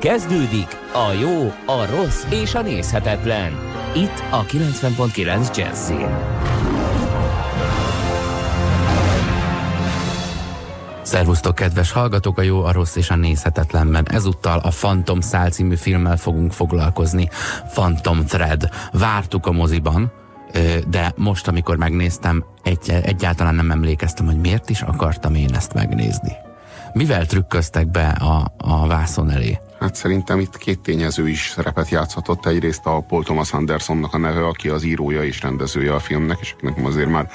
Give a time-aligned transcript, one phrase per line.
[0.00, 3.52] Kezdődik a jó, a rossz és a nézhetetlen.
[3.94, 5.92] Itt a 90.9 jazz
[11.02, 14.08] Szervusztok, kedves hallgatók, a jó, a rossz és a nézhetetlenben.
[14.10, 17.28] Ezúttal a Phantom Szál című filmmel fogunk foglalkozni.
[17.72, 18.68] Phantom Thread.
[18.92, 20.12] Vártuk a moziban,
[20.88, 26.32] de most, amikor megnéztem, egy, egyáltalán nem emlékeztem, hogy miért is akartam én ezt megnézni.
[26.92, 29.58] Mivel trükköztek be a, a vászon elé?
[29.80, 32.46] Hát szerintem itt két tényező is szerepet játszhatott.
[32.46, 36.54] Egyrészt a Paul Thomas Andersonnak a neve, aki az írója és rendezője a filmnek, és
[36.60, 37.30] nekem azért már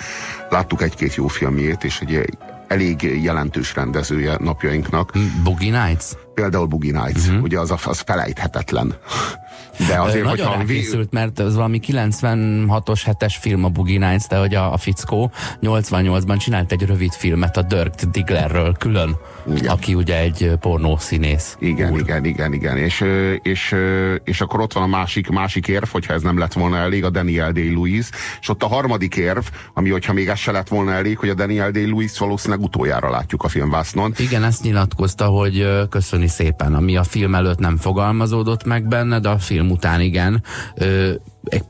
[0.49, 2.37] láttuk egy-két jó filmjét, és egy
[2.67, 5.11] elég jelentős rendezője napjainknak.
[5.43, 6.05] Boogie Nights?
[6.33, 7.43] Például Boogie Nights, uh-huh.
[7.43, 8.93] ugye az, az felejthetetlen.
[9.87, 14.37] De azért, Nagyon hogyha készült, mert ez valami 96-os, 7-es film a Boogie Nights, de
[14.37, 15.31] hogy a, a fickó
[15.61, 19.17] 88-ban csinált egy rövid filmet a Dirk Digglerről külön,
[19.55, 19.71] igen.
[19.71, 21.55] aki ugye egy pornószínész.
[21.59, 21.99] Igen, úr.
[21.99, 22.77] igen, igen, igen.
[22.77, 23.03] És,
[23.41, 23.75] és,
[24.23, 27.09] és akkor ott van a másik, másik érv, hogyha ez nem lett volna elég, a
[27.09, 28.09] Daniel Day-Lewis,
[28.41, 31.33] és ott a harmadik érv, ami hogyha még ez se lett volna elég, hogy a
[31.33, 34.13] Daniel Day-Lewis valószínűleg utoljára látjuk a filmvásznon.
[34.17, 39.29] Igen, ezt nyilatkozta, hogy köszöni szépen, ami a film előtt nem fogalmazódott meg benne, de
[39.29, 40.43] a film után igen.
[40.75, 41.13] Ö,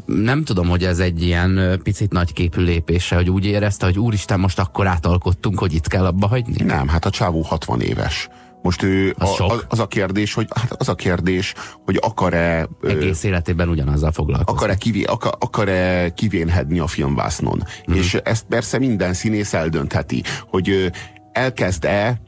[0.05, 4.59] nem tudom, hogy ez egy ilyen picit nagyképű lépése, hogy úgy érezte, hogy úristen, most
[4.59, 6.63] akkor átalkottunk, hogy itt kell abba hagyni?
[6.63, 8.29] Nem, hát a csávó 60 éves.
[8.61, 11.53] Most ő, az, a, az, az a kérdés, hogy hát az a kérdés,
[11.85, 12.67] hogy akar-e...
[12.83, 14.53] Egész életében ugyanazzal foglalkozni.
[14.53, 17.63] Akar-e, kivé, akar, akar-e kivénhedni a filmvásznon.
[17.91, 17.93] Mm.
[17.93, 20.91] És ezt persze minden színész eldöntheti, hogy
[21.31, 22.21] elkezd-e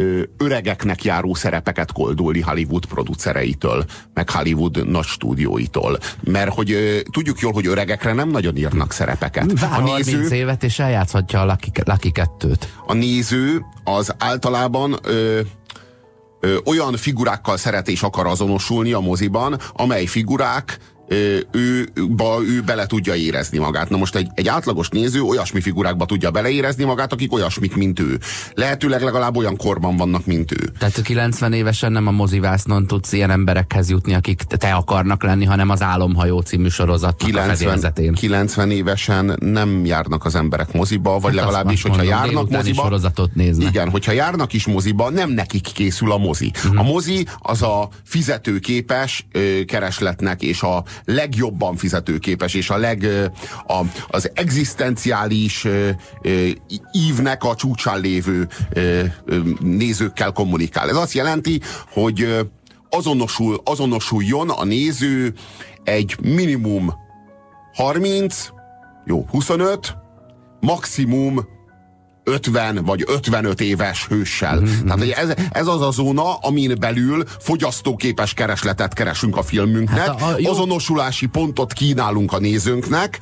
[0.00, 5.98] ö, öregeknek járó szerepeket koldulni Hollywood producereitől, meg Hollywood nagy stúdióitól.
[6.24, 9.60] Mert hogy ö, tudjuk jól, hogy öregekre nem nagyon írnak szerepeket.
[9.60, 12.60] Vár a néző, 30 évet, és eljátszhatja a Lucky, Lucky 2-t.
[12.86, 15.40] A néző az általában ö,
[16.40, 20.78] ö, olyan figurákkal szeret és akar azonosulni a moziban, amely figurák
[21.50, 23.88] ő, ba, ő bele tudja érezni magát.
[23.88, 28.18] Na most egy, egy átlagos néző olyasmi figurákba tudja beleérezni magát, akik olyasmik, mint ő.
[28.54, 30.72] Lehetőleg legalább olyan korban vannak, mint ő.
[30.78, 35.70] Tehát 90 évesen nem a mozivásznon tudsz ilyen emberekhez jutni, akik te akarnak lenni, hanem
[35.70, 41.82] az Álomhajó című sorozat 90, 90 évesen nem járnak az emberek moziba, vagy hát legalábbis,
[41.82, 42.82] hogyha mondom, járnak moziba.
[42.82, 43.68] sorozatot néznek.
[43.68, 46.52] Igen, hogyha járnak is moziba, nem nekik készül a mozi.
[46.56, 46.78] Uh-huh.
[46.78, 53.06] A mozi az a fizetőképes ö, keresletnek és a legjobban fizetőképes, és a leg,
[53.66, 55.66] a, az egzisztenciális
[56.92, 58.48] ívnek a csúcsán lévő
[59.60, 60.88] nézőkkel kommunikál.
[60.88, 61.60] Ez azt jelenti,
[61.92, 62.48] hogy
[62.90, 65.34] azonosul, azonosuljon a néző
[65.84, 66.94] egy minimum
[67.74, 68.48] 30,
[69.04, 69.96] jó, 25,
[70.60, 71.57] maximum
[72.28, 74.56] 50 vagy 55 éves hőssel.
[74.56, 74.84] Mm-hmm.
[74.84, 80.20] Tehát hogy ez, ez az a zóna, amin belül fogyasztóképes keresletet keresünk a filmünknek, hát
[80.20, 80.50] a, a, jó.
[80.50, 83.18] azonosulási pontot kínálunk a nézőnknek,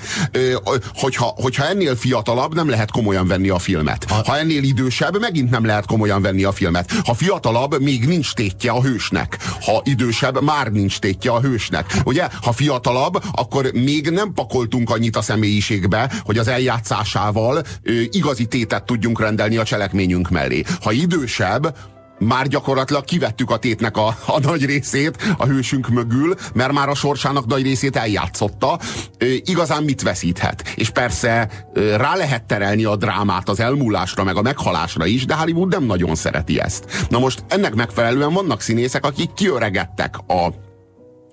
[0.94, 4.06] hogyha, hogyha ennél fiatalabb, nem lehet komolyan venni a filmet.
[4.08, 4.14] A...
[4.14, 6.92] Ha ennél idősebb, megint nem lehet komolyan venni a filmet.
[7.04, 9.38] Ha fiatalabb, még nincs tétje a hősnek.
[9.60, 11.94] Ha idősebb, már nincs tétje a hősnek.
[12.04, 12.28] Ugye?
[12.42, 18.84] Ha fiatalabb, akkor még nem pakoltunk annyit a személyiségbe, hogy az eljátszásával ö, igazi tétet
[18.84, 20.62] tudjunk rendelni a cselekményünk mellé.
[20.80, 21.74] Ha idősebb,
[22.18, 26.94] már gyakorlatilag kivettük a tétnek a, a nagy részét a hősünk mögül, mert már a
[26.94, 28.78] sorsának nagy részét eljátszotta.
[29.18, 30.72] E, igazán mit veszíthet?
[30.74, 35.34] És persze e, rá lehet terelni a drámát az elmúlásra, meg a meghalásra is, de
[35.34, 37.06] Hollywood nem nagyon szereti ezt.
[37.08, 40.52] Na most ennek megfelelően vannak színészek, akik kiöregettek a,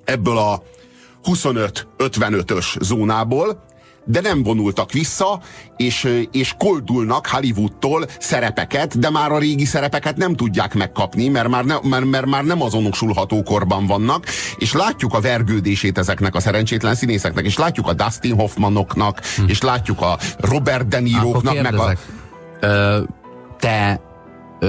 [0.06, 0.63] ebből a
[1.23, 3.63] 25-55-ös zónából,
[4.06, 5.40] de nem vonultak vissza,
[5.78, 11.66] és, és koldulnak Hollywoodtól szerepeket, de már a régi szerepeket nem tudják megkapni, mert már,
[11.66, 14.25] ne, mert, mert már nem azonosulható korban vannak,
[14.58, 19.44] és látjuk a vergődését ezeknek a szerencsétlen színészeknek, és látjuk a Dustin Hoffmanoknak, hm.
[19.47, 21.94] és látjuk a Robert De Niro-knak, meg a...
[22.59, 23.02] Ö,
[23.59, 24.02] te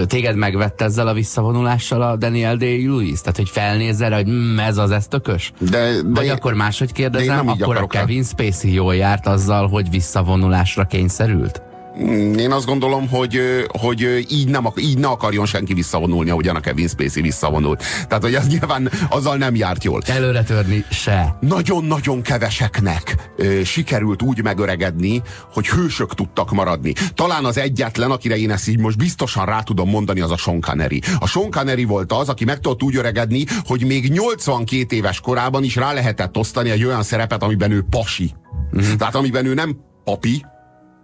[0.07, 3.21] téged megvett ezzel a visszavonulással a Daniel Day-Lewis?
[3.21, 5.53] Tehát, hogy felnézzel, hogy mm, ez az, ez tökös?
[5.59, 9.91] De, de Vagy én, akkor máshogy kérdezem, akkor a Kevin Spacey jól járt azzal, hogy
[9.91, 11.63] visszavonulásra kényszerült?
[12.03, 16.61] Mm, én azt gondolom, hogy, hogy így, nem, így ne akarjon senki visszavonulni, ahogyan a
[16.61, 17.83] Kevin Spacey visszavonult.
[18.09, 20.03] Tehát, hogy az nyilván azzal nem járt jól.
[20.07, 21.37] Előre törni se.
[21.41, 26.93] Nagyon-nagyon keveseknek ö, sikerült úgy megöregedni, hogy hősök tudtak maradni.
[27.15, 30.61] Talán az egyetlen, akire én ezt így most biztosan rá tudom mondani, az a Sean
[30.61, 31.03] Connery.
[31.19, 35.65] A Sean Connery volt az, aki meg tudott úgy öregedni, hogy még 82 éves korában
[35.65, 38.35] is rá lehetett osztani egy olyan szerepet, amiben ő pasi.
[38.77, 38.97] Mm.
[38.99, 40.45] Tehát amiben ő nem papi,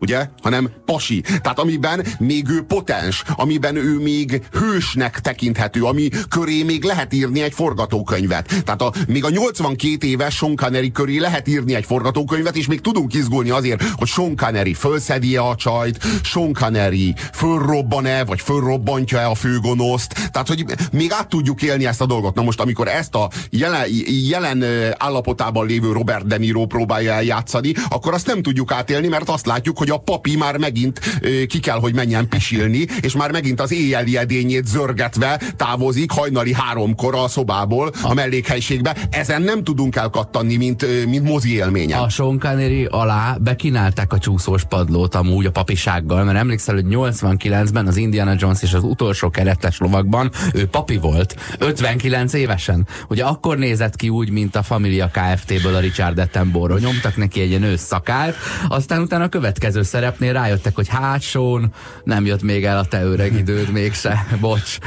[0.00, 0.28] ugye?
[0.42, 1.20] Hanem pasi.
[1.20, 7.42] Tehát amiben még ő potens, amiben ő még hősnek tekinthető, ami köré még lehet írni
[7.42, 8.62] egy forgatókönyvet.
[8.64, 12.80] Tehát a, még a 82 éves Sean Connery köré lehet írni egy forgatókönyvet, és még
[12.80, 19.34] tudunk izgulni azért, hogy Sean Connery fölszedi a csajt, Sean Connery fölrobban-e, vagy fölrobbantja-e a
[19.34, 20.30] főgonoszt.
[20.30, 22.34] Tehát, hogy még át tudjuk élni ezt a dolgot.
[22.34, 23.86] Na most, amikor ezt a jelen,
[24.28, 24.64] jelen
[24.98, 29.78] állapotában lévő Robert De Niro próbálja eljátszani, akkor azt nem tudjuk átélni, mert azt látjuk,
[29.78, 31.00] hogy hogy a papi már megint
[31.46, 37.14] ki kell, hogy menjen pisilni, és már megint az éjjeli edényét zörgetve távozik hajnali háromkor
[37.14, 38.96] a szobából, a mellékhelységbe.
[39.10, 41.96] Ezen nem tudunk elkattanni, mint, mint mozi élménye.
[41.96, 47.86] A Sean Connery alá bekinálták a csúszós padlót amúgy a papisággal, mert emlékszel, hogy 89-ben
[47.86, 52.86] az Indiana Jones és az utolsó keretes lovakban ő papi volt, 59 évesen.
[53.08, 56.82] Ugye akkor nézett ki úgy, mint a Familia Kft-ből a Richard Attenborough.
[56.82, 58.36] Nyomtak neki egy ilyen ősszakált,
[58.68, 61.72] aztán utána a következő következő szerepnél rájöttek, hogy hát Sean,
[62.04, 64.78] nem jött még el a te öreg időd mégse, bocs.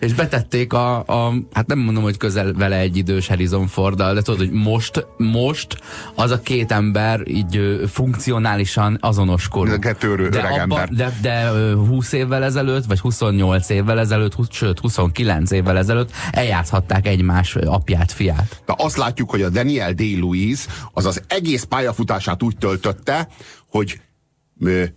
[0.00, 4.22] És betették a, a, hát nem mondom, hogy közel vele egy idős Harrison ford de
[4.22, 5.78] tudod, hogy most, most
[6.14, 9.78] az a két ember így funkcionálisan azonos korú.
[9.78, 15.50] Kettő de, abba, de, de 20 évvel ezelőtt, vagy 28 évvel ezelőtt, 20, sőt 29
[15.50, 18.62] évvel ezelőtt eljátszhatták egymás apját, fiát.
[18.66, 23.28] De azt látjuk, hogy a Daniel Day-Lewis az az egész pályafutását úgy töltötte,
[23.70, 24.00] hogy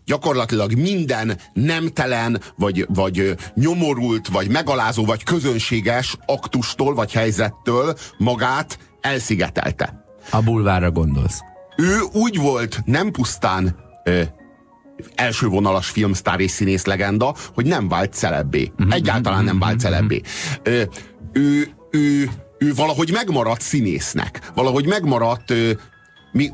[0.06, 10.06] gyakorlatilag minden nemtelen, vagy, vagy nyomorult, vagy megalázó, vagy közönséges aktustól, vagy helyzettől magát elszigetelte.
[10.32, 11.40] A bulvárra gondolsz.
[11.78, 14.22] Ő úgy volt nem pusztán ö,
[15.16, 18.72] elsővonalas filmsztár és színész legenda, hogy nem vált celebbé.
[18.82, 18.92] Mm-hmm.
[18.92, 20.22] Egyáltalán nem vált celebbé.
[20.64, 20.82] Ö,
[21.34, 24.52] ő, ő, ő valahogy megmaradt színésznek.
[24.56, 25.72] Valahogy megmaradt ö,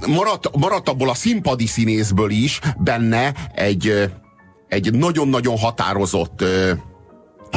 [0.08, 4.12] maradt, maradt abból a színpadi színészből is benne egy,
[4.68, 6.44] egy nagyon-nagyon határozott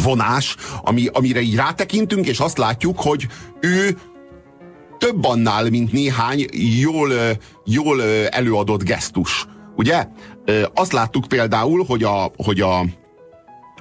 [0.02, 3.26] vonás, ami, amire így rátekintünk, és azt látjuk, hogy
[3.60, 3.98] ő
[4.98, 6.46] több annál, mint néhány
[6.80, 7.12] jól,
[7.64, 9.46] jól előadott gesztus.
[9.76, 10.06] Ugye?
[10.74, 12.80] Azt láttuk például, hogy a, hogy a,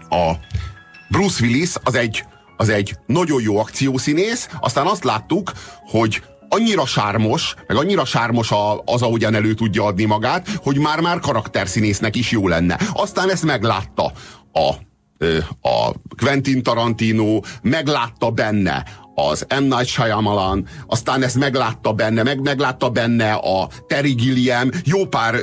[0.09, 0.39] a
[1.09, 2.23] Bruce Willis az egy,
[2.57, 5.51] az egy nagyon jó akciószínész, aztán azt láttuk,
[5.85, 11.19] hogy annyira sármos, meg annyira sármos a, az, ahogyan elő tudja adni magát, hogy már-már
[11.19, 12.79] karakterszínésznek is jó lenne.
[12.93, 14.11] Aztán ezt meglátta
[14.53, 14.69] a,
[15.69, 18.85] a Quentin Tarantino, meglátta benne
[19.15, 19.63] az M.
[19.63, 25.35] Night Shyamalan, aztán ezt meglátta benne, meg meglátta benne a Terry Gilliam, jó pár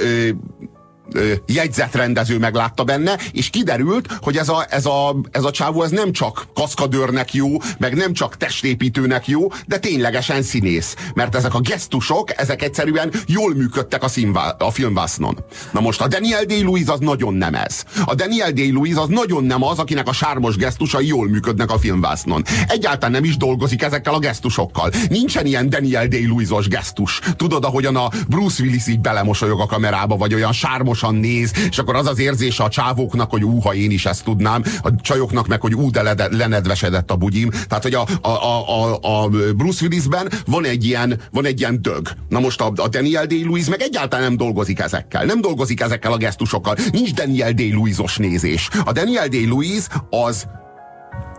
[1.47, 6.13] jegyzetrendező meglátta benne, és kiderült, hogy ez a, ez a, ez a csávó ez nem
[6.13, 7.49] csak kaszkadőrnek jó,
[7.79, 10.97] meg nem csak testépítőnek jó, de ténylegesen színész.
[11.15, 15.45] Mert ezek a gesztusok, ezek egyszerűen jól működtek a, színvá, a filmvásznon.
[15.73, 17.85] Na most a Daniel Day-Lewis az nagyon nem ez.
[18.05, 22.45] A Daniel Day-Lewis az nagyon nem az, akinek a sármos gesztusai jól működnek a filmvásznon.
[22.69, 24.91] Egyáltalán nem is dolgozik ezekkel a gesztusokkal.
[25.09, 27.21] Nincsen ilyen Daniel Day-Lewisos gesztus.
[27.37, 31.79] Tudod, ahogyan a Bruce Willis így belemosolyog a kamerába, vagy olyan sármos okosan néz, és
[31.79, 35.61] akkor az az érzése a csávóknak, hogy úha, én is ezt tudnám, a csajoknak meg,
[35.61, 37.51] hogy ú, de lenedvesedett a bugyim.
[37.51, 42.09] Tehát, hogy a, a, a, a Bruce Willisben van egy ilyen, van egy ilyen dög.
[42.29, 45.25] Na most a, a Daniel Day-Lewis meg egyáltalán nem dolgozik ezekkel.
[45.25, 46.77] Nem dolgozik ezekkel a gesztusokkal.
[46.91, 48.69] Nincs Daniel Day-Lewisos nézés.
[48.85, 50.47] A Daniel Day-Lewis az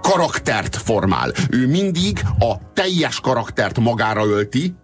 [0.01, 1.31] karaktert formál.
[1.49, 4.75] Ő mindig a teljes karaktert magára ölti,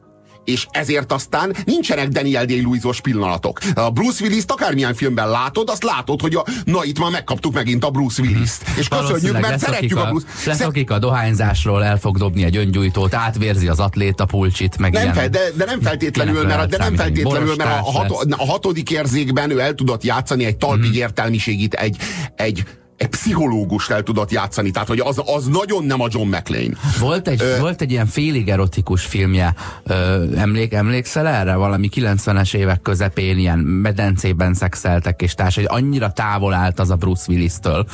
[0.46, 3.60] és ezért aztán nincsenek Daniel Day-Lewis-os pillanatok.
[3.74, 7.84] A Bruce Willis-t akármilyen filmben látod, azt látod, hogy a, na itt már megkaptuk megint
[7.84, 8.64] a Bruce Willis-t.
[8.78, 10.28] És köszönjük, mert szeretjük a, a Bruce...
[10.46, 15.14] Lesz, akik a dohányzásról el fog dobni egy öngyújtót, átvérzi az atléta pulcsit, meg nem
[15.14, 19.52] fel, de, de nem feltétlenül, mert, de nem feltétlenül, mert a, hat, a hatodik érzékben
[19.52, 21.00] ő el tudott játszani egy talpig hmm.
[21.00, 21.98] értelmiségit, egy,
[22.36, 22.64] egy
[23.02, 26.74] egy pszichológust el tudott játszani, tehát hogy az, az nagyon nem a John McClane.
[27.00, 29.54] Volt egy, Ö, volt egy ilyen félig erotikus filmje,
[29.84, 31.56] Ö, emlék, emlékszel erre?
[31.56, 36.96] Valami 90-es évek közepén ilyen medencében szexeltek és társ, hogy annyira távol állt az a
[36.96, 37.86] Bruce Willis-től,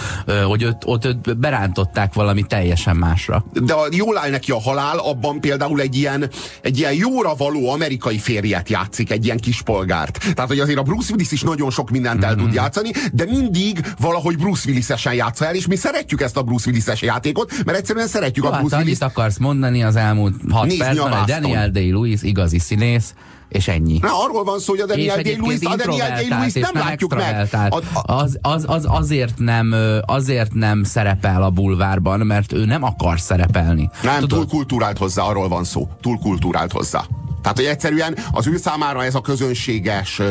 [0.48, 3.46] hogy őt, ott őt berántották valami teljesen másra.
[3.54, 6.30] De a, jól áll neki a halál, abban például egy ilyen,
[6.62, 10.20] egy ilyen jóra való amerikai férjet játszik, egy ilyen kispolgárt.
[10.34, 12.44] Tehát, hogy azért a Bruce Willis is nagyon sok mindent el mm-hmm.
[12.44, 16.42] tud játszani, de mindig valahogy Bruce Willis Willis-esen játsza el, és mi szeretjük ezt a
[16.42, 19.00] Bruce Willis-es játékot, mert egyszerűen szeretjük Jó, a Bruce hát, Willis.
[19.00, 23.14] akarsz mondani az elmúlt hat percben, hogy Daniel Day-Lewis igazi színész,
[23.50, 23.98] és ennyi.
[24.02, 27.48] Na, arról van szó, hogy a Daniel Day-Lewis, a Daniel Day-Lewis nem, nem látjuk meg.
[27.52, 29.76] A, a, az, az, az azért, nem,
[30.06, 33.90] azért nem szerepel a bulvárban, mert ő nem akar szerepelni.
[34.04, 34.40] Nem, Tudod?
[34.40, 35.90] túl kultúrált hozzá, arról van szó.
[36.02, 37.06] Túl kultúrált hozzá.
[37.48, 40.22] Tehát, hogy egyszerűen az ő számára ez a közönséges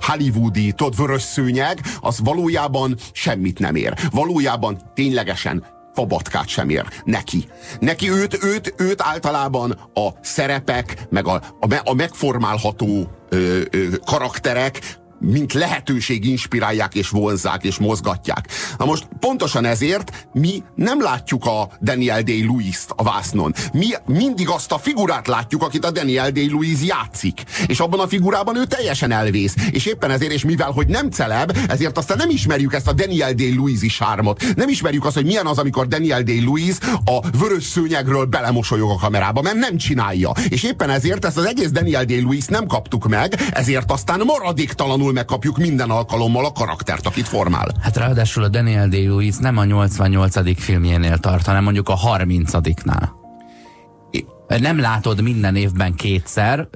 [0.00, 3.94] hollywoodi, tudod, vörös szőnyeg, az valójában semmit nem ér.
[4.10, 5.64] Valójában ténylegesen
[5.94, 7.48] fabatkát sem ér neki.
[7.80, 15.00] Neki őt, őt, őt általában a szerepek, meg a, a, a megformálható ö, ö, karakterek
[15.22, 18.48] mint lehetőség inspirálják és vonzák és mozgatják.
[18.78, 23.54] Na most pontosan ezért mi nem látjuk a Daniel Day-Lewis-t a vásznon.
[23.72, 27.42] Mi mindig azt a figurát látjuk, akit a Daniel Day-Lewis játszik.
[27.66, 29.54] És abban a figurában ő teljesen elvész.
[29.70, 33.34] És éppen ezért, és mivel, hogy nem celeb, ezért aztán nem ismerjük ezt a Daniel
[33.34, 34.44] Day-Lewis-i sármot.
[34.56, 39.42] Nem ismerjük azt, hogy milyen az, amikor Daniel Day-Lewis a vörös szőnyegről belemosolyog a kamerába,
[39.42, 40.32] mert nem csinálja.
[40.48, 45.24] És éppen ezért ezt az egész Daniel Day-Lewis nem kaptuk meg, ezért aztán maradéktalanul rosszul
[45.24, 47.68] megkapjuk minden alkalommal a karaktert, akit formál.
[47.80, 50.60] Hát ráadásul a Daniel Day-Lewis nem a 88.
[50.60, 53.21] filmjénél tart, hanem mondjuk a 30-nál
[54.60, 56.68] nem látod minden évben kétszer,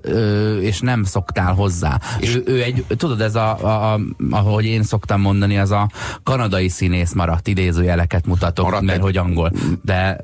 [0.61, 2.01] és nem szoktál hozzá.
[2.19, 5.91] És ő, ő egy, tudod, ez a, a, a, ahogy én szoktam mondani, az a
[6.23, 9.05] kanadai színész maradt, idézőjeleket mutatok, maradt mert egy...
[9.05, 9.53] hogy angol.
[9.85, 10.21] De,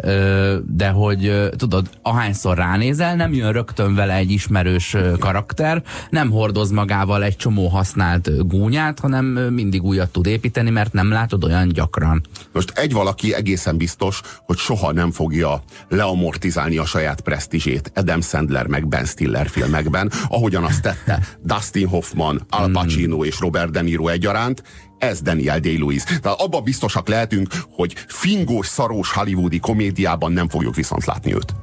[0.66, 7.22] de hogy tudod, ahányszor ránézel, nem jön rögtön vele egy ismerős karakter, nem hordoz magával
[7.22, 12.22] egy csomó használt gúnyát, hanem mindig újat tud építeni, mert nem látod olyan gyakran.
[12.52, 18.20] Most egy valaki egészen biztos, hogy soha nem fogja leamortizálni a saját pressz presztízsét Adam
[18.20, 22.72] Sandler meg Ben Stiller filmekben, ahogyan azt tette Dustin Hoffman, Al hmm.
[22.72, 24.62] Pacino és Robert De Niro egyaránt,
[24.98, 26.02] ez Daniel Day-Lewis.
[26.02, 31.54] Tehát abban biztosak lehetünk, hogy fingós, szarós hollywoodi komédiában nem fogjuk viszont látni őt.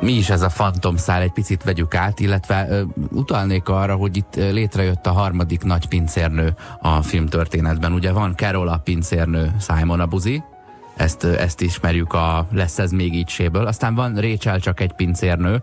[0.00, 4.34] Mi is ez a fantomszál, egy picit vegyük át, illetve ö, utalnék arra, hogy itt
[4.34, 7.92] létrejött a harmadik nagy pincérnő a filmtörténetben.
[7.92, 10.42] Ugye van Carol a pincérnő Simon Abuzi,
[10.96, 13.66] ezt, ezt ismerjük a Lesz ez még így séből.
[13.66, 15.62] Aztán van Rachel csak egy pincérnő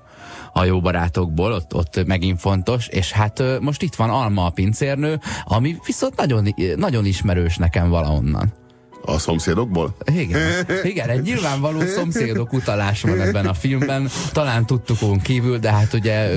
[0.53, 5.19] a jó barátokból, ott, ott megint fontos, és hát most itt van Alma a pincérnő,
[5.43, 8.60] ami viszont nagyon, nagyon ismerős nekem valahonnan.
[9.05, 9.95] A szomszédokból?
[10.05, 10.65] Igen.
[10.83, 14.09] Igen, egy nyilvánvaló szomszédok utalás van ebben a filmben.
[14.31, 16.29] Talán tudtukon kívül, de hát ugye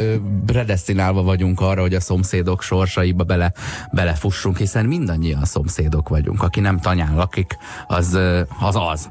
[0.46, 3.52] predestinálva vagyunk arra, hogy a szomszédok sorsaiba bele,
[3.92, 6.42] belefussunk, hiszen mindannyian szomszédok vagyunk.
[6.42, 7.56] Aki nem tanyán lakik,
[7.86, 8.18] az
[8.60, 8.76] az.
[8.76, 9.08] az.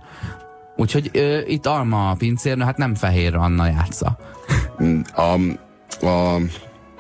[0.76, 4.18] Úgyhogy ö, itt Alma a pincérnő, hát nem Fehér Anna játsza.
[5.14, 5.22] A,
[6.06, 6.40] a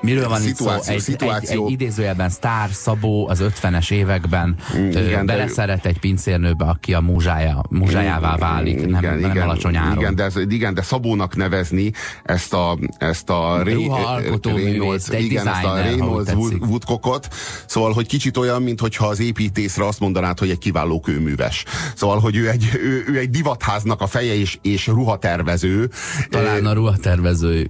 [0.03, 0.93] Miről van szituáció, itt szó?
[0.93, 1.65] Egy, szituáció...
[1.65, 5.89] egy, egy idézőjelben sztár Szabó az 50-es években mm, igen, beleszeret de...
[5.89, 9.97] egy pincérnőbe, aki a múzsája, múzsájává válik, igen, nem, igen, nem alacsony áron.
[9.97, 11.91] Igen de, igen, de Szabónak nevezni
[12.23, 17.27] ezt a, ezt a Reynolds, igen, ezt a Reynolds Woodcockot,
[17.65, 21.63] szóval, hogy kicsit olyan, mintha az építészre azt mondanád, hogy egy kiváló kőműves.
[21.95, 25.89] Szóval, hogy ő egy, ő, ő egy divatháznak a feje és, és ruhatervező.
[26.29, 27.69] Talán a ruhatervező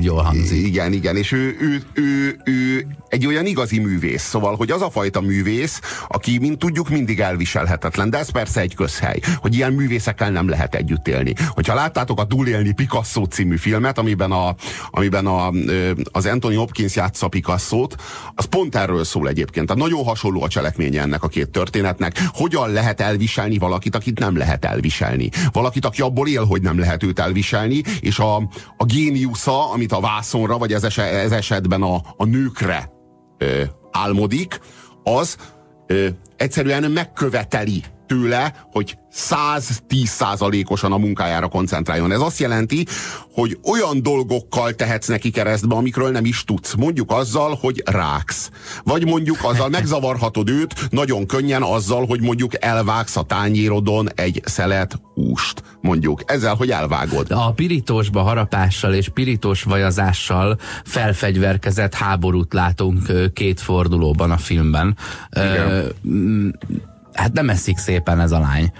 [0.00, 0.66] jól hangzik.
[0.66, 4.22] Igen, igen, és ő, ő, ő, ő egy olyan igazi művész.
[4.22, 8.10] Szóval, hogy az a fajta művész, aki, mint tudjuk, mindig elviselhetetlen.
[8.10, 11.32] De ez persze egy közhely, hogy ilyen művészekkel nem lehet együtt élni.
[11.48, 14.54] Hogyha láttátok a Túlélni Picasso című filmet, amiben, a,
[14.90, 15.52] amiben a,
[16.12, 17.96] az Anthony Hopkins játsza Picasso-t,
[18.34, 19.66] az pont erről szól egyébként.
[19.66, 22.20] Tehát nagyon hasonló a cselekménye ennek a két történetnek.
[22.32, 25.30] Hogyan lehet elviselni valakit, akit nem lehet elviselni.
[25.52, 28.36] Valakit, aki abból él, hogy nem lehet őt elviselni, és a,
[28.76, 30.84] a géniusza, amit a vászonra, vagy ez
[31.32, 32.94] esetben a, a nőkre
[33.38, 33.62] ö,
[33.92, 34.60] álmodik,
[35.02, 35.36] az
[36.36, 42.12] egyszerűen megköveteli tőle, hogy 110 százalékosan a munkájára koncentráljon.
[42.12, 42.86] Ez azt jelenti,
[43.32, 46.74] hogy olyan dolgokkal tehetsz neki keresztbe, amikről nem is tudsz.
[46.74, 48.50] Mondjuk azzal, hogy ráksz.
[48.84, 55.00] Vagy mondjuk azzal megzavarhatod őt nagyon könnyen azzal, hogy mondjuk elvágsz a tányérodon egy szelet
[55.14, 55.62] húst.
[55.80, 57.26] Mondjuk ezzel, hogy elvágod.
[57.30, 64.96] A pirítósba harapással és pirítós vajazással felfegyverkezett háborút látunk két fordulóban a filmben.
[65.32, 68.72] Igen hát nem eszik szépen ez a lány.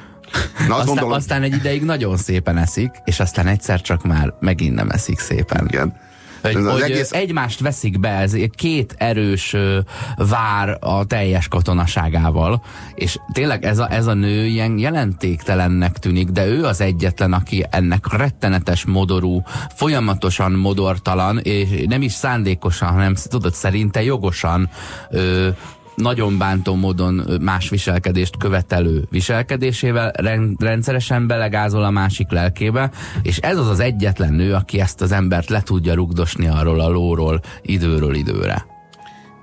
[0.69, 1.13] Na, aztán, gondolom...
[1.13, 5.67] aztán egy ideig nagyon szépen eszik, és aztán egyszer csak már megint nem eszik szépen.
[5.67, 5.95] Igen.
[6.43, 7.13] Hogy, hogy egész...
[7.13, 9.57] egymást veszik be, ez két erős
[10.17, 12.63] vár a teljes katonaságával,
[12.95, 17.67] és tényleg ez a, ez a nő ilyen jelentéktelennek tűnik, de ő az egyetlen, aki
[17.71, 19.43] ennek rettenetes modorú,
[19.75, 24.69] folyamatosan modortalan, és nem is szándékosan, hanem tudod, szerinte jogosan
[25.11, 25.49] ö,
[25.97, 30.13] nagyon bántó módon más viselkedést követelő viselkedésével
[30.59, 32.91] rendszeresen belegázol a másik lelkébe,
[33.23, 36.89] és ez az az egyetlen nő, aki ezt az embert le tudja rugdosni arról a
[36.89, 38.67] lóról időről időre.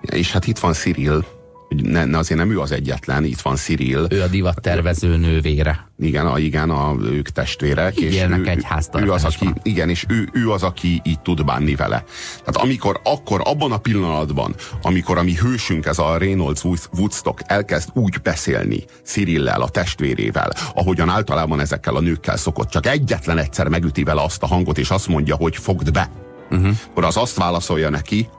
[0.02, 1.26] És hát itt van Cyril,
[1.74, 4.06] hogy ne, ne, azért nem ő az egyetlen, itt van Cyril.
[4.10, 5.88] Ő a divat tervező nővére.
[6.00, 8.00] Igen, a, igen, a, ők testvérek.
[8.00, 8.66] Így és élnek ő, egy
[8.96, 12.04] ő az, aki, Igen, és ő, ő az, aki így tud bánni vele.
[12.40, 16.64] Tehát amikor, akkor abban a pillanatban, amikor a mi hősünk, ez a Reynolds
[16.98, 23.38] Woodstock elkezd úgy beszélni Cyrillel, a testvérével, ahogyan általában ezekkel a nőkkel szokott, csak egyetlen
[23.38, 26.10] egyszer megüti vele azt a hangot, és azt mondja, hogy fogd be.
[26.52, 26.76] Uh-huh.
[26.90, 28.30] Akkor az azt válaszolja neki,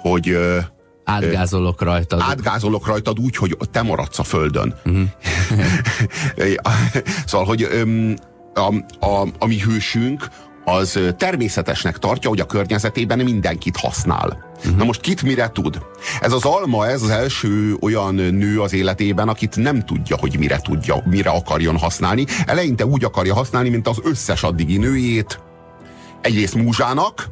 [0.00, 0.36] hogy
[1.04, 2.20] Átgázolok rajtad.
[2.20, 4.74] Átgázolok rajtad úgy, hogy te maradsz a földön.
[4.84, 5.08] Uh-huh.
[7.26, 7.68] szóval, hogy
[8.54, 8.74] a,
[9.06, 10.28] a, a mi hősünk
[10.64, 14.50] az természetesnek tartja, hogy a környezetében mindenkit használ.
[14.56, 14.76] Uh-huh.
[14.76, 15.78] Na most kit mire tud?
[16.20, 20.58] Ez az alma, ez az első olyan nő az életében, akit nem tudja, hogy mire
[20.58, 22.26] tudja, mire akarjon használni.
[22.46, 25.40] Eleinte úgy akarja használni, mint az összes addigi nőjét.
[26.20, 27.28] Egyrészt múzsának,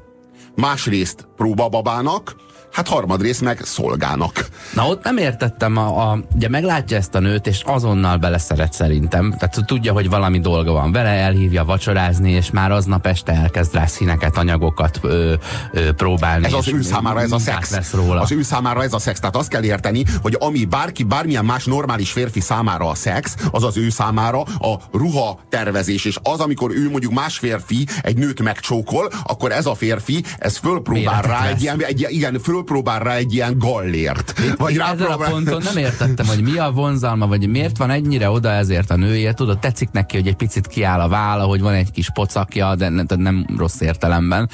[0.54, 2.36] másrészt próbababának,
[2.72, 4.46] hát harmadrészt meg szolgának.
[4.74, 9.34] Na ott nem értettem, a, a, ugye meglátja ezt a nőt, és azonnal beleszeret szerintem.
[9.38, 13.86] Tehát tudja, hogy valami dolga van vele, elhívja vacsorázni, és már aznap este elkezd rá
[13.86, 15.34] színeket, anyagokat ö,
[15.72, 16.46] ö, próbálni.
[16.46, 17.70] Ez az ő számára ez a szex.
[17.70, 18.20] Lesz róla.
[18.20, 19.20] Az ő számára ez a szex.
[19.20, 23.64] Tehát azt kell érteni, hogy ami bárki, bármilyen más normális férfi számára a szex, az
[23.64, 26.04] az ő számára a ruha tervezés.
[26.04, 30.56] És az, amikor ő mondjuk más férfi egy nőt megcsókol, akkor ez a férfi, ez
[30.56, 34.40] fölpróbál rá egy ilyen, egy, igen, föl fölpróbál rá egy ilyen gallért.
[34.56, 38.30] Vagy rá Ezen a ponton nem értettem, hogy mi a vonzalma, vagy miért van ennyire
[38.30, 39.36] oda ezért a nőért.
[39.36, 42.88] Tudod, tetszik neki, hogy egy picit kiáll a válla, hogy van egy kis pocakja, de
[42.88, 44.48] nem, nem rossz értelemben.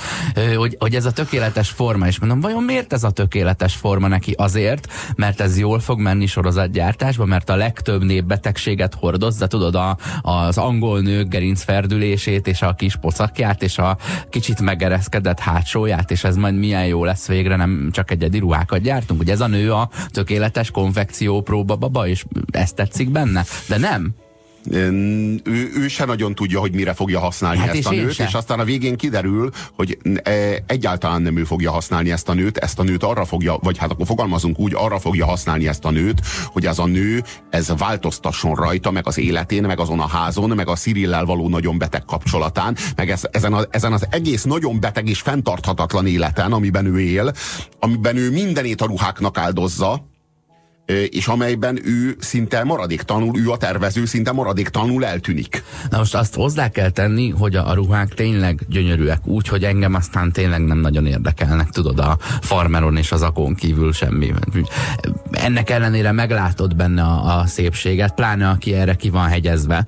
[0.56, 4.32] Hogy, hogy ez a tökéletes forma, és mondom, vajon miért ez a tökéletes forma neki?
[4.36, 10.58] Azért, mert ez jól fog menni sorozatgyártásba, mert a legtöbb népbetegséget hordozza, tudod, a, az
[10.58, 13.96] angol nők gerincferdülését, és a kis pocakját, és a
[14.30, 19.20] kicsit megereszkedett hátsóját, és ez majd milyen jó lesz végre, nem csak egyedi ruhákat gyártunk,
[19.20, 23.44] hogy ez a nő a tökéletes konfekció próba baba, és ezt tetszik benne.
[23.68, 24.14] De nem
[24.70, 28.60] ő, ő se nagyon tudja, hogy mire fogja használni hát ezt a nőt, és aztán
[28.60, 30.30] a végén kiderül, hogy e,
[30.66, 33.90] egyáltalán nem ő fogja használni ezt a nőt, ezt a nőt arra fogja, vagy hát
[33.90, 38.54] akkor fogalmazunk úgy, arra fogja használni ezt a nőt, hogy ez a nő, ez változtasson
[38.54, 42.76] rajta, meg az életén, meg azon a házon, meg a Cyrillel való nagyon beteg kapcsolatán,
[42.96, 47.32] meg ez, ezen, a, ezen az egész nagyon beteg és fenntarthatatlan életen, amiben ő él,
[47.80, 50.14] amiben ő mindenét a ruháknak áldozza,
[50.86, 55.62] és amelyben ő szinte maradéktanul, ő a tervező szinte maradéktanul eltűnik.
[55.90, 59.94] Na most azt hozzá kell tenni, hogy a, a ruhák tényleg gyönyörűek, úgy, hogy engem
[59.94, 64.32] aztán tényleg nem nagyon érdekelnek, tudod, a farmeron és az akon kívül semmi.
[65.30, 69.86] Ennek ellenére meglátod benne a, a szépséget, pláne aki erre ki van hegyezve.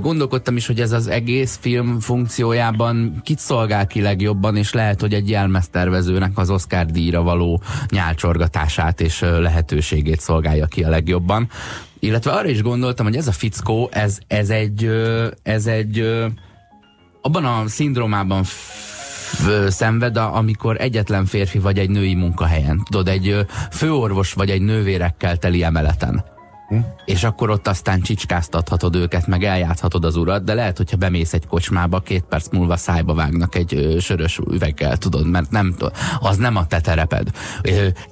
[0.00, 5.14] Gondolkodtam is, hogy ez az egész film funkciójában kit szolgál ki legjobban, és lehet, hogy
[5.14, 11.48] egy jelmeztervezőnek az Oscar díjra való nyálcsorgatását és lehetőségét szolgálja ki a legjobban.
[11.98, 14.90] Illetve arra is gondoltam, hogy ez a fickó, ez, ez egy,
[15.42, 15.98] ez egy
[17.20, 18.44] abban a szindrómában
[19.68, 22.82] szenved, amikor egyetlen férfi vagy egy női munkahelyen.
[22.90, 26.24] Tudod, egy főorvos vagy egy nővérekkel teli emeleten.
[26.72, 26.78] Hm?
[27.04, 31.46] És akkor ott aztán csicskáztathatod őket, meg eljátszhatod az urat, de lehet, hogyha bemész egy
[31.46, 35.74] kocsmába, két perc múlva szájba vágnak egy ö, sörös üveggel, tudod, mert nem,
[36.20, 37.30] az nem a te tereped.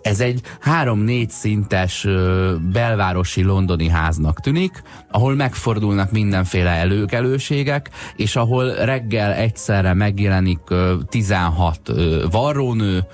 [0.03, 8.75] Ez egy három-négy szintes ö, belvárosi londoni háznak tűnik, ahol megfordulnak mindenféle előkelőségek, és ahol
[8.75, 13.05] reggel egyszerre megjelenik ö, 16 ö, varrónő,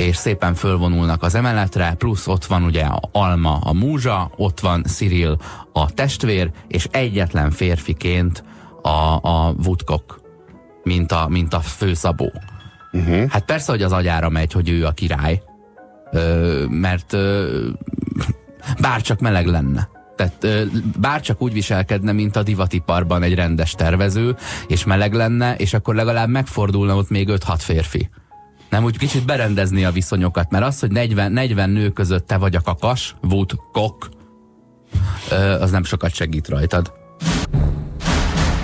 [0.00, 4.84] és szépen fölvonulnak az emeletre, plusz ott van ugye a Alma, a múzsa, ott van
[4.84, 5.38] Cyril,
[5.72, 8.44] a testvér, és egyetlen férfiként
[8.82, 10.20] a, a Woodcock,
[10.82, 12.32] mint a, mint a főszabó.
[12.92, 13.28] Uh-huh.
[13.28, 15.42] Hát persze, hogy az agyára megy, hogy ő a király,
[16.12, 17.66] ö, mert ö,
[18.80, 19.88] bárcsak meleg lenne.
[20.16, 20.46] Tehát
[21.00, 24.36] bárcsak úgy viselkedne, mint a divatiparban egy rendes tervező,
[24.66, 28.10] és meleg lenne, és akkor legalább megfordulna ott még 5-6 férfi.
[28.70, 32.56] Nem úgy kicsit berendezni a viszonyokat, mert az, hogy 40, 40 nő között te vagy
[32.56, 34.08] a kakas, vút, kok,
[35.60, 36.92] az nem sokat segít rajtad.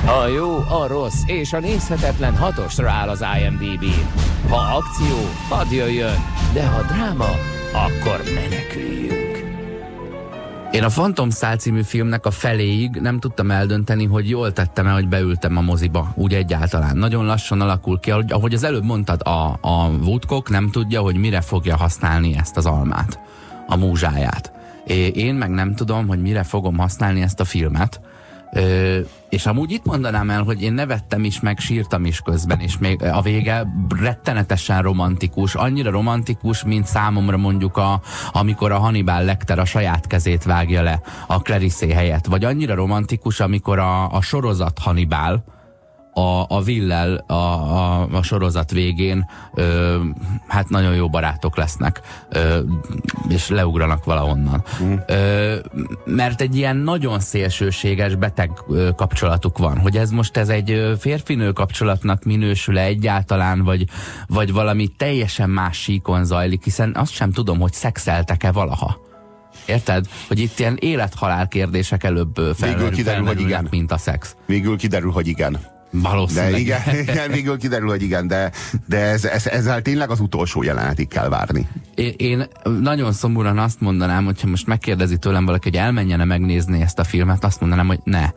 [0.07, 4.09] A jó, a rossz és a nézhetetlen hatosra áll az IMDb-n.
[4.49, 5.17] Ha akció,
[5.49, 6.17] hadd jöjjön,
[6.53, 7.31] de ha dráma,
[7.73, 9.16] akkor meneküljünk.
[10.77, 15.09] Én a Phantom Szál című filmnek a feléig nem tudtam eldönteni, hogy jól tettem-e, hogy
[15.09, 16.97] beültem a moziba, úgy egyáltalán.
[16.97, 21.41] Nagyon lassan alakul ki, ahogy az előbb mondtad, a, a Woodcock nem tudja, hogy mire
[21.41, 23.21] fogja használni ezt az almát,
[23.67, 24.53] a múzsáját.
[25.13, 28.01] Én meg nem tudom, hogy mire fogom használni ezt a filmet,
[28.53, 32.79] Ö, és amúgy itt mondanám el, hogy én nevettem is, meg sírtam is közben, és
[32.79, 33.67] még a vége
[34.01, 38.01] rettenetesen romantikus, annyira romantikus, mint számomra mondjuk a,
[38.33, 43.41] amikor a Hannibal Lecter a saját kezét vágja le a Clarice helyett, vagy annyira romantikus,
[43.41, 45.45] amikor a, a sorozat Hannibal,
[46.17, 49.99] a, a Villel a, a, a sorozat végén ö,
[50.47, 52.61] hát nagyon jó barátok lesznek, ö,
[53.29, 54.65] és leugranak valahonnan.
[54.83, 54.95] Mm.
[55.07, 55.57] Ö,
[56.05, 61.53] mert egy ilyen nagyon szélsőséges beteg ö, kapcsolatuk van, hogy ez most ez egy férfinő
[61.53, 63.85] kapcsolatnak minősül-e egyáltalán, vagy,
[64.27, 69.05] vagy valami teljesen más síkon zajlik, hiszen azt sem tudom, hogy szexeltek-e valaha.
[69.67, 70.07] Érted?
[70.29, 73.67] Hogy itt ilyen élethalál kérdések előbb felmerül, kiderül, hogy igen.
[73.71, 74.37] mint a szex.
[74.47, 75.75] Végül kiderül, hogy igen.
[75.91, 76.53] Valószínűleg.
[76.53, 78.51] De igen, igen, végül kiderül, hogy igen, de,
[78.87, 81.69] de ez, ez, ezzel tényleg az utolsó jelenetig kell várni.
[81.95, 82.47] Én, én
[82.81, 87.45] nagyon szomorúan azt mondanám, hogyha most megkérdezi tőlem valaki, hogy elmenjene megnézni ezt a filmet,
[87.45, 88.31] azt mondanám, hogy ne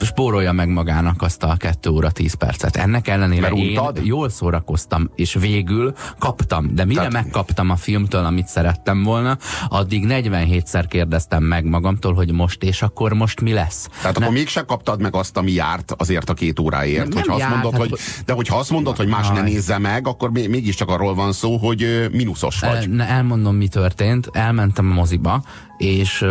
[0.00, 2.76] spórolja meg magának azt a 2 óra 10 percet.
[2.76, 6.74] Ennek ellenére Mert én jól szórakoztam, és végül kaptam.
[6.74, 7.12] De mire Tehát...
[7.12, 9.38] megkaptam a filmtől, amit szerettem volna,
[9.68, 13.88] addig 47-szer kérdeztem meg magamtól, hogy most és akkor most mi lesz.
[14.00, 14.24] Tehát ne...
[14.24, 17.08] akkor mégsem kaptad meg azt, ami járt azért a két óráért.
[17.08, 19.78] Nem, hogyha járt, azt mondod, hát, hogy, de hogyha azt mondod, hogy más ne nézze
[19.78, 22.88] meg, akkor mégiscsak arról van szó, hogy mínuszos vagy.
[22.98, 24.30] El, elmondom, mi történt.
[24.32, 25.42] Elmentem a moziba,
[25.76, 26.24] és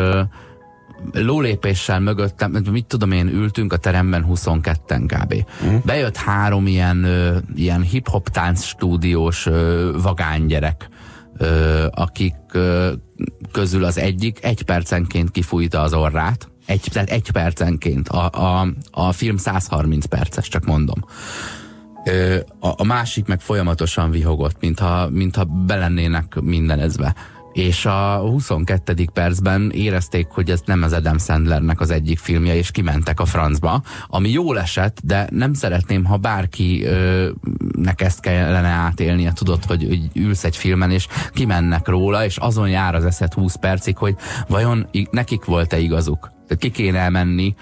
[1.13, 5.45] lólépéssel mögöttem, mit tudom én, ültünk a teremben 22-en kb.
[5.65, 5.75] Mm.
[5.85, 7.07] Bejött három ilyen,
[7.55, 9.47] ilyen hip-hop tánc stúdiós
[10.01, 10.89] vagánygyerek,
[11.89, 12.35] akik
[13.51, 18.09] közül az egyik egy percenként kifújta az orrát, egy, tehát egy percenként.
[18.09, 21.05] A, a, a film 130 perces, csak mondom.
[22.59, 27.15] A, a másik meg folyamatosan vihogott, mintha, mintha belennének mindenezve
[27.53, 29.09] és a 22.
[29.13, 33.81] percben érezték, hogy ez nem az Adam Sandlernek az egyik filmje, és kimentek a francba,
[34.07, 37.29] ami jól esett, de nem szeretném, ha bárki ö,
[37.95, 42.95] ezt kellene átélnie, tudod, hogy, hogy ülsz egy filmen, és kimennek róla, és azon jár
[42.95, 44.15] az eszed 20 percig, hogy
[44.47, 46.31] vajon nekik volt-e igazuk?
[46.51, 47.55] Tehát ki kéne menni,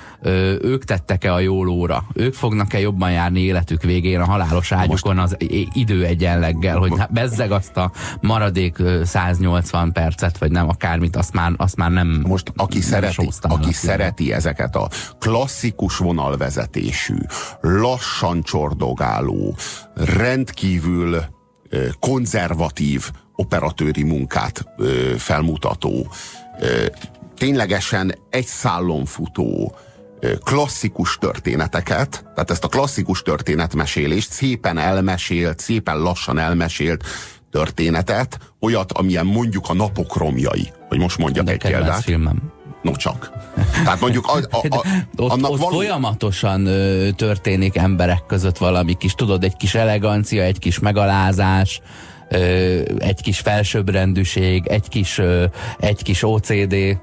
[0.61, 2.03] ők tettek-e a jó lóra?
[2.13, 5.35] Ők fognak-e jobban járni életük végén a halálos ágyukon az
[5.73, 11.75] idő egyenleggel, hogy bezzeg azt a maradék 180 percet, vagy nem, akármit, azt már, azt
[11.75, 17.17] már nem Most aki, szereti, aki szereti ezeket a klasszikus vonalvezetésű,
[17.61, 19.55] lassan csordogáló,
[19.95, 21.23] rendkívül
[21.99, 24.65] konzervatív operatőri munkát
[25.17, 26.07] felmutató
[27.39, 29.75] ténylegesen egy szállon futó
[30.43, 37.03] klasszikus történeteket, tehát ezt a klasszikus történetmesélést szépen elmesélt, szépen lassan elmesélt
[37.51, 42.03] történetet, olyat, amilyen mondjuk a napok romjai, hogy most mondjak De egy példát.
[42.03, 42.51] filmem.
[42.81, 43.31] No csak.
[43.83, 44.85] Tehát mondjuk a, a, a,
[45.23, 45.77] ott, annak ott való...
[45.77, 51.81] folyamatosan ö, történik emberek között valami kis, tudod, egy kis elegancia, egy kis megalázás,
[52.29, 52.37] ö,
[52.97, 55.45] egy kis felsőbbrendűség, egy kis, ö,
[55.79, 56.97] egy kis OCD.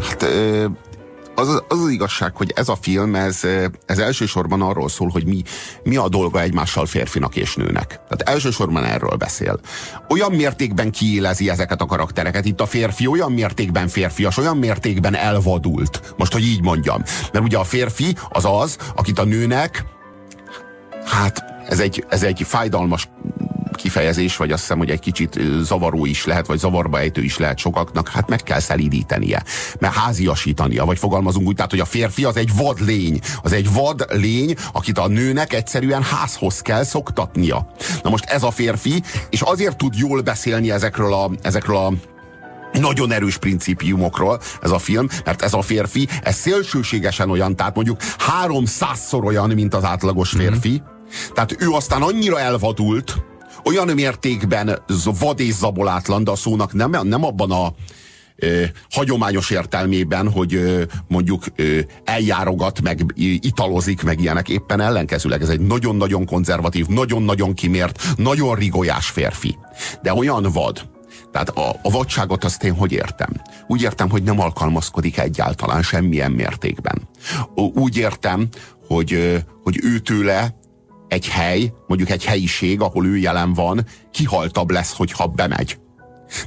[0.00, 0.22] Hát
[1.34, 3.40] az, az az igazság, hogy ez a film, ez,
[3.86, 5.42] ez elsősorban arról szól, hogy mi,
[5.82, 7.86] mi a dolga egymással férfinak és nőnek.
[7.88, 9.60] Tehát elsősorban erről beszél.
[10.08, 12.44] Olyan mértékben kiélezi ezeket a karaktereket.
[12.44, 16.14] Itt a férfi olyan mértékben férfias, olyan mértékben elvadult.
[16.16, 17.02] Most, hogy így mondjam.
[17.32, 19.84] Mert ugye a férfi az az, akit a nőnek
[21.04, 23.08] hát ez egy, ez egy fájdalmas
[23.76, 27.58] kifejezés, vagy azt hiszem, hogy egy kicsit zavaró is lehet, vagy zavarba ejtő is lehet
[27.58, 29.42] sokaknak, hát meg kell szelídítenie,
[29.78, 33.72] mert háziasítania, vagy fogalmazunk úgy, tehát, hogy a férfi az egy vad lény, az egy
[33.72, 37.72] vad lény, akit a nőnek egyszerűen házhoz kell szoktatnia.
[38.02, 41.92] Na most ez a férfi, és azért tud jól beszélni ezekről a, ezekről a
[42.78, 48.00] nagyon erős principiumokról ez a film, mert ez a férfi, ez szélsőségesen olyan, tehát mondjuk
[48.18, 50.70] háromszázszor olyan, mint az átlagos férfi.
[50.70, 51.32] Mm-hmm.
[51.34, 53.16] Tehát ő aztán annyira elvadult,
[53.64, 54.78] olyan mértékben
[55.20, 57.74] vad és zabolátlan, de a szónak nem, nem abban a
[58.36, 63.04] ö, hagyományos értelmében, hogy ö, mondjuk ö, eljárogat, meg
[63.40, 64.48] italozik, meg ilyenek.
[64.48, 69.58] Éppen ellenkezőleg ez egy nagyon-nagyon konzervatív, nagyon-nagyon kimért, nagyon rigolyás férfi.
[70.02, 70.90] De olyan vad,
[71.32, 73.30] tehát a, a vadságot azt én hogy értem?
[73.66, 77.08] Úgy értem, hogy nem alkalmazkodik egyáltalán semmilyen mértékben.
[77.54, 78.48] Úgy értem,
[78.86, 80.54] hogy, hogy ő tőle
[81.12, 85.81] egy hely, mondjuk egy helyiség, ahol ő jelen van, kihaltabb lesz, hogyha bemegy.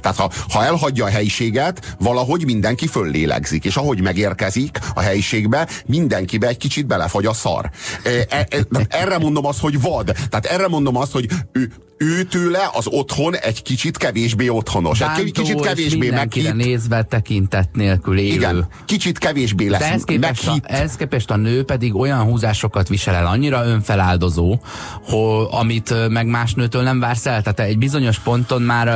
[0.00, 6.48] Tehát ha, ha elhagyja a helyiséget, valahogy mindenki föllélegzik, és ahogy megérkezik a helyiségbe, mindenkibe
[6.48, 7.70] egy kicsit belefagy a szar.
[8.02, 8.46] E, e,
[8.88, 10.04] erre mondom azt, hogy vad.
[10.28, 14.98] Tehát erre mondom azt, hogy ő, ő tőle az otthon egy kicsit kevésbé otthonos.
[14.98, 16.54] Bántó egy kicsit kevésbé meghitt.
[16.54, 18.34] nézve tekintet nélkül élő.
[18.34, 22.88] Igen, kicsit kevésbé lesz De ez képest, a, ez képest a nő pedig olyan húzásokat
[22.88, 24.58] visel el, annyira önfeláldozó,
[25.02, 27.42] hogy, amit meg más nőtől nem vársz el.
[27.42, 28.88] Tehát egy bizonyos ponton már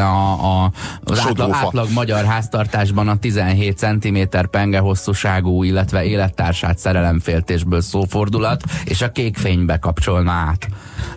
[0.00, 0.72] előkerülne a, a,
[1.04, 4.18] az átlag, átlag magyar háztartásban a 17 cm
[4.50, 10.68] penge hosszúságú, illetve élettársát szerelemféltésből szófordulat, és a kék fénybe kapcsolna át.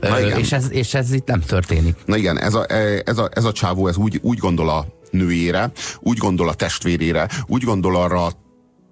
[0.02, 0.40] Na igen.
[0.40, 1.96] És, ez, és ez itt nem történik.
[2.06, 2.66] Na igen, ez a,
[3.06, 7.28] ez a, ez a csávó ez úgy, úgy gondol a nőjére, úgy gondol a testvérére,
[7.48, 8.28] úgy gondol arra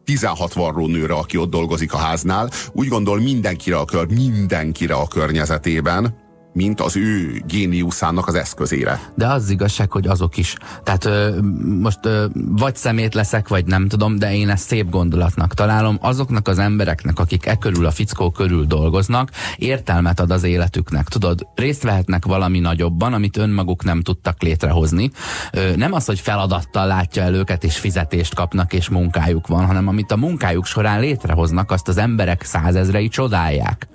[0.04, 5.08] 16 varró nőre, aki ott dolgozik a háznál, úgy gondol mindenkire a, kör, mindenkire a
[5.08, 6.21] környezetében,
[6.54, 9.00] mint az ő géniuszának az eszközére.
[9.16, 10.56] De az igazság, hogy azok is.
[10.84, 11.42] Tehát ö,
[11.82, 15.98] most ö, vagy szemét leszek, vagy nem tudom, de én ezt szép gondolatnak találom.
[16.02, 21.08] Azoknak az embereknek, akik e körül a fickó körül dolgoznak, értelmet ad az életüknek.
[21.08, 25.12] Tudod, részt vehetnek valami nagyobban, amit önmaguk nem tudtak létrehozni.
[25.52, 29.88] Ö, nem az, hogy feladattal látja el őket, és fizetést kapnak, és munkájuk van, hanem
[29.88, 33.90] amit a munkájuk során létrehoznak, azt az emberek százezrei csodálják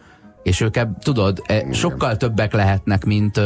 [0.47, 3.41] és ők, tudod, e, sokkal többek lehetnek, mint,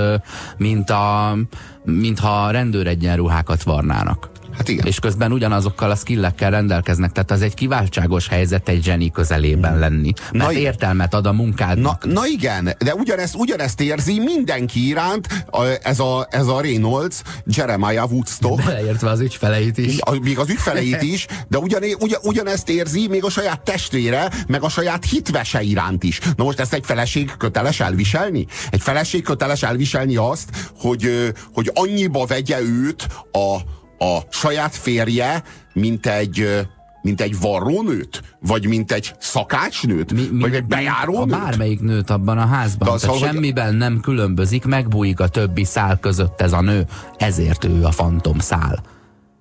[0.56, 1.36] mint, a,
[1.84, 4.30] mint ha rendőregyenruhákat varnának.
[4.60, 4.86] Hát igen.
[4.86, 10.12] És közben ugyanazokkal a skillekkel rendelkeznek, tehát az egy kiváltságos helyzet egy zseni közelében lenni.
[10.32, 11.78] Mert na, értelmet ad a munkád.
[11.78, 17.22] Na, na igen, de ugyanezt, ugyanezt érzi mindenki iránt a, ez, a, ez a Reynolds,
[17.46, 18.64] Jeremiah Woodstock.
[18.64, 20.00] Beleértve az ügyfeleit is.
[20.00, 24.62] A, még az ügyfeleit is, de ugyan, ugyan, ugyanezt érzi még a saját testvére, meg
[24.62, 26.20] a saját hitvese iránt is.
[26.36, 28.46] Na most ezt egy feleség köteles elviselni?
[28.70, 36.06] Egy feleség köteles elviselni azt, hogy, hogy annyiba vegye őt a, a saját férje, mint
[36.06, 36.66] egy,
[37.02, 38.22] mint egy varrónőt?
[38.40, 40.12] Vagy mint egy szakácsnőt?
[40.12, 41.34] Mi, mi, vagy egy bejárónőt?
[41.34, 42.88] A bármelyik nőt abban a házban.
[42.88, 46.86] De az, Tehát semmiben nem különbözik, megbújik a többi szál között ez a nő.
[47.16, 48.82] Ezért ő a fantom szál.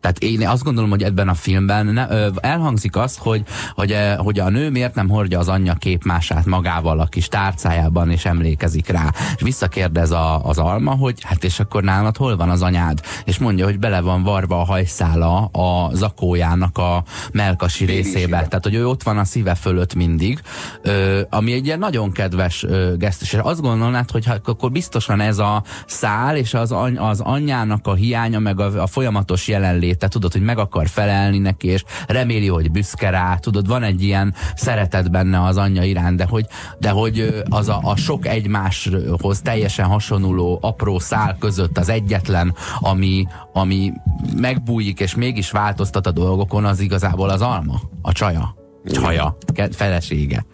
[0.02, 2.08] Tehát én azt gondolom, hogy ebben a filmben ne,
[2.40, 7.06] elhangzik az, hogy, hogy, hogy a nő miért nem hordja az anyja képmását magával a
[7.06, 9.14] kis tárcájában, és emlékezik rá.
[9.36, 13.02] És visszakérdez a, az alma, hogy hát és akkor nálad hol van az anyád?
[13.26, 18.48] És mondja, hogy bele van varva a hajszála a zakójának a melkasi részébe.
[18.48, 20.42] Tehát, hogy ő ott van a szíve fölött mindig,
[20.82, 23.34] ö, ami egy ilyen nagyon kedves ö, gesztus.
[23.34, 27.88] És azt gondolnád, hogy hát akkor biztosan ez a szál, és az, any, az anyjának
[27.88, 31.84] a hiánya, meg a, a folyamatos jelenlét léte, tudod, hogy meg akar felelni neki, és
[32.08, 36.45] reméli, hogy büszke rá, tudod, van egy ilyen szeretet benne az anyja iránt, de hogy,
[36.80, 43.28] de hogy az a, a sok egymáshoz teljesen hasonló apró szál között az egyetlen, ami,
[43.54, 43.93] ami
[44.36, 49.38] megbújik, és mégis változtat a dolgokon, az igazából az alma, a csaja, csaja,
[49.71, 50.45] felesége.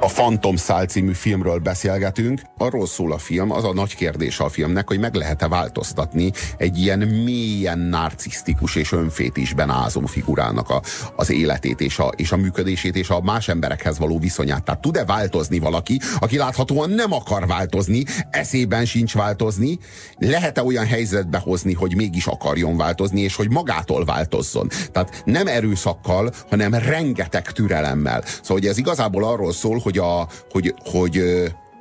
[0.00, 2.40] A Phantom Szál című filmről beszélgetünk.
[2.58, 6.78] Arról szól a film, az a nagy kérdés a filmnek, hogy meg lehet-e változtatni egy
[6.78, 10.82] ilyen mélyen narcisztikus és önfétisben ázó figurának a,
[11.16, 14.64] az életét és a, és a működését és a más emberekhez való viszonyát.
[14.64, 19.78] Tehát tud-e változni valaki, aki láthatóan nem akar változni, eszében sincs változni,
[20.18, 24.68] lehet-e olyan helyzetbe hozni, hogy mégis akarjon változni, és hogy magától változzon.
[24.92, 28.22] Tehát nem erőszakkal, hanem rengeteg türelemmel.
[28.24, 31.22] Szóval hogy ez igazából arról szól, hogy, a, hogy, hogy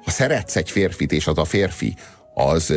[0.03, 1.95] ha szeretsz egy férfit, és az a férfi,
[2.33, 2.73] az,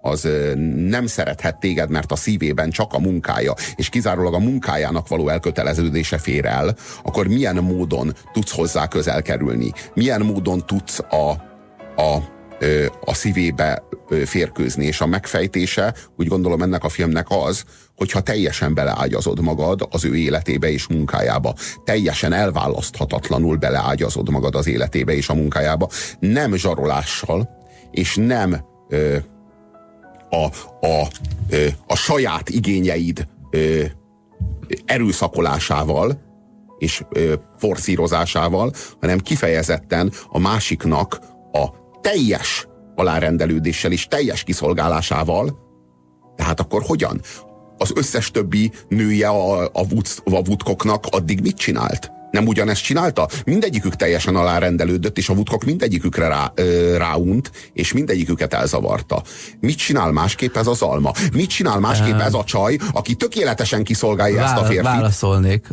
[0.00, 0.28] az
[0.76, 6.18] nem szerethet téged, mert a szívében csak a munkája, és kizárólag a munkájának való elköteleződése
[6.18, 9.72] fér el, akkor milyen módon tudsz hozzá közel kerülni?
[9.94, 11.30] Milyen módon tudsz a,
[12.02, 12.18] a
[13.04, 13.82] a szívébe
[14.24, 17.64] férkőzni, és a megfejtése, úgy gondolom ennek a filmnek az,
[17.96, 25.12] hogyha teljesen beleágyazod magad az ő életébe és munkájába, teljesen elválaszthatatlanul beleágyazod magad az életébe
[25.12, 25.88] és a munkájába,
[26.20, 27.48] nem zsarolással,
[27.90, 29.16] és nem ö,
[30.30, 30.44] a,
[30.86, 31.08] a,
[31.48, 33.84] ö, a saját igényeid ö,
[34.84, 36.22] erőszakolásával,
[36.78, 41.18] és ö, forszírozásával, hanem kifejezetten a másiknak
[41.52, 45.58] a teljes alárendelődéssel és teljes kiszolgálásával,
[46.36, 47.20] tehát akkor hogyan?
[47.78, 52.12] Az összes többi nője a, a, Woods, a Woodcocknak addig mit csinált?
[52.30, 53.28] Nem ugyanezt csinálta?
[53.44, 59.22] Mindegyikük teljesen alárendelődött, és a Woodcock mindegyikükre rá, ö, ráunt, és mindegyiküket elzavarta.
[59.60, 61.12] Mit csinál másképp ez az alma?
[61.32, 64.84] Mit csinál másképp ez a csaj, aki tökéletesen kiszolgálja Vál, ezt a férfit?
[64.84, 65.66] Válaszolnék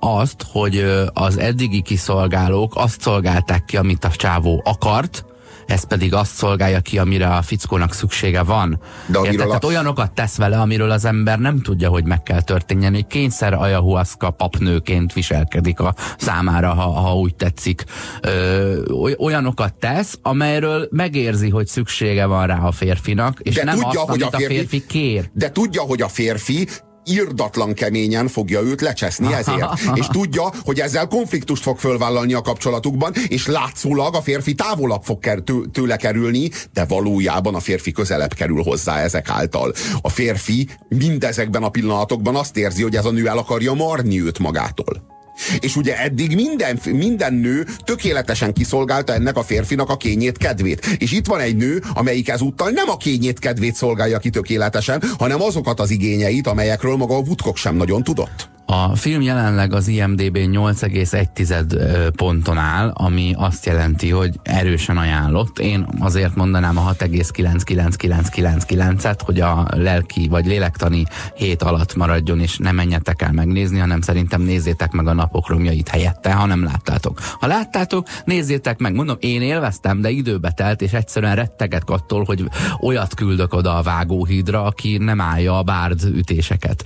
[0.00, 5.24] azt, hogy az eddigi kiszolgálók azt szolgálták ki, amit a csávó akart,
[5.66, 8.80] ez pedig azt szolgálja ki, amire a fickónak szüksége van.
[9.06, 9.46] De Érted?
[9.46, 12.94] Tehát olyanokat tesz vele, amiről az ember nem tudja, hogy meg kell történjen.
[12.94, 17.84] Egy kényszer ayahuasca papnőként viselkedik a számára, ha, ha úgy tetszik.
[18.20, 24.00] Ö, olyanokat tesz, amelyről megérzi, hogy szüksége van rá a férfinak, és de nem tudja,
[24.00, 25.30] azt, hogy a férfi, a férfi kér.
[25.32, 26.68] De tudja, hogy a férfi
[27.04, 29.66] irdatlan keményen fogja őt lecseszni ezért.
[30.00, 35.42] és tudja, hogy ezzel konfliktust fog fölvállalni a kapcsolatukban, és látszólag a férfi távolabb fog
[35.72, 39.72] tőle kerülni, de valójában a férfi közelebb kerül hozzá ezek által.
[40.00, 44.38] A férfi mindezekben a pillanatokban azt érzi, hogy ez a nő el akarja marni őt
[44.38, 45.13] magától.
[45.60, 50.86] És ugye eddig minden, minden nő tökéletesen kiszolgálta ennek a férfinak a kényét kedvét.
[50.98, 55.42] És itt van egy nő, amelyik ezúttal nem a kényét kedvét szolgálja ki tökéletesen, hanem
[55.42, 58.53] azokat az igényeit, amelyekről maga a Woodcock sem nagyon tudott.
[58.66, 65.58] A film jelenleg az IMDB 8,1 ponton áll, ami azt jelenti, hogy erősen ajánlott.
[65.58, 72.72] Én azért mondanám a 6,99999-et, hogy a lelki vagy lélektani hét alatt maradjon, és ne
[72.72, 77.20] menjetek el megnézni, hanem szerintem nézzétek meg a napok romjait helyette, ha nem láttátok.
[77.40, 78.94] Ha láttátok, nézzétek meg.
[78.94, 82.44] Mondom, én élveztem, de időbe telt, és egyszerűen retteget attól, hogy
[82.80, 86.84] olyat küldök oda a vágóhídra, aki nem állja a bárd ütéseket.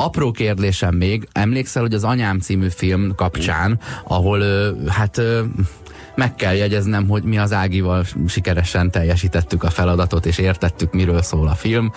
[0.00, 4.42] Apró kérdésem még, emlékszel, hogy az Anyám című film kapcsán, ahol
[4.88, 5.20] hát
[6.14, 11.48] meg kell jegyeznem, hogy mi az Ágival sikeresen teljesítettük a feladatot, és értettük, miről szól
[11.48, 11.92] a film.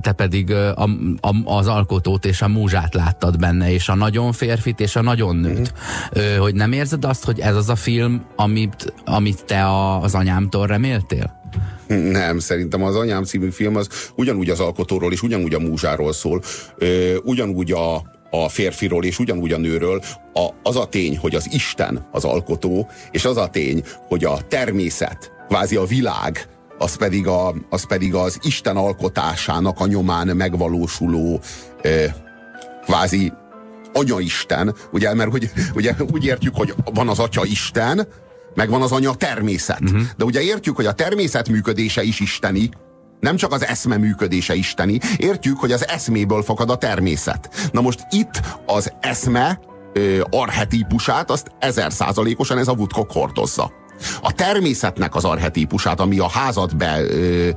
[0.00, 0.82] Te pedig a,
[1.20, 5.36] a, az alkotót és a múzsát láttad benne, és a nagyon férfit, és a nagyon
[5.36, 5.74] nőt.
[6.18, 6.38] Mm.
[6.38, 9.66] Hogy nem érzed azt, hogy ez az a film, amit, amit te
[10.00, 11.37] az anyámtól reméltél?
[11.86, 16.42] Nem, szerintem az Anyám című film az ugyanúgy az alkotóról és ugyanúgy a múzsáról szól,
[16.76, 17.96] ö, ugyanúgy a,
[18.30, 20.02] a férfiról és ugyanúgy a nőről.
[20.32, 24.38] A, az a tény, hogy az Isten az alkotó, és az a tény, hogy a
[24.48, 31.40] természet, kvázi a világ, az pedig, a, az pedig az Isten alkotásának a nyomán megvalósuló
[31.82, 32.04] ö,
[32.84, 33.32] kvázi
[33.92, 38.08] anyaisten, ugye, mert hogy, ugye úgy értjük, hogy van az atya Isten,
[38.58, 39.80] megvan az anya természet.
[39.80, 40.02] Uh-huh.
[40.16, 42.70] De ugye értjük, hogy a természet működése is isteni,
[43.20, 47.70] nem csak az eszme működése isteni, értjük, hogy az eszméből fakad a természet.
[47.72, 49.60] Na most itt az eszme
[49.92, 53.72] ö, arhetípusát, azt ezer százalékosan ez a Woodcock hordozza.
[54.22, 57.00] A természetnek az arhetípusát, ami a házat be...
[57.00, 57.50] Ö,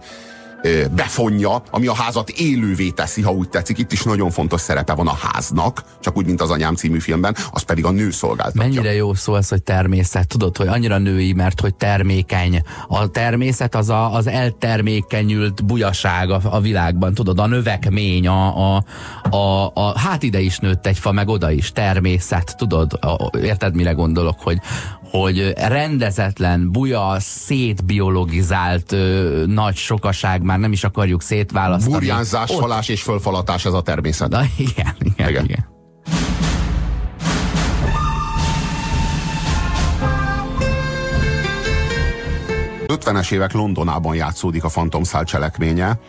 [0.96, 3.78] befonja, ami a házat élővé teszi, ha úgy tetszik.
[3.78, 7.36] Itt is nagyon fontos szerepe van a háznak, csak úgy, mint az Anyám című filmben,
[7.52, 8.62] az pedig a nő szolgáltatja.
[8.62, 10.28] Mennyire jó szó ez, hogy természet.
[10.28, 12.62] Tudod, hogy annyira női, mert hogy termékeny.
[12.88, 17.14] A természet az a, az eltermékenyült bujaság a, a világban.
[17.14, 18.84] Tudod, a növekmény, a, a,
[19.30, 21.72] a, a, hát ide is nőtt egy fa, meg oda is.
[21.72, 22.94] Természet, tudod?
[22.94, 24.60] A, érted, mire gondolok, hogy,
[25.12, 31.94] hogy rendezetlen, buja, szétbiologizált ö, nagy sokaság, már nem is akarjuk szétválasztani.
[31.94, 32.60] Burjánzás, Ott...
[32.60, 34.30] falás és fölfalatás ez a természet.
[34.30, 35.44] Na, igen, igen, igen.
[35.44, 35.70] igen.
[43.32, 46.00] évek Londonában játszódik a Fantomszál cselekménye,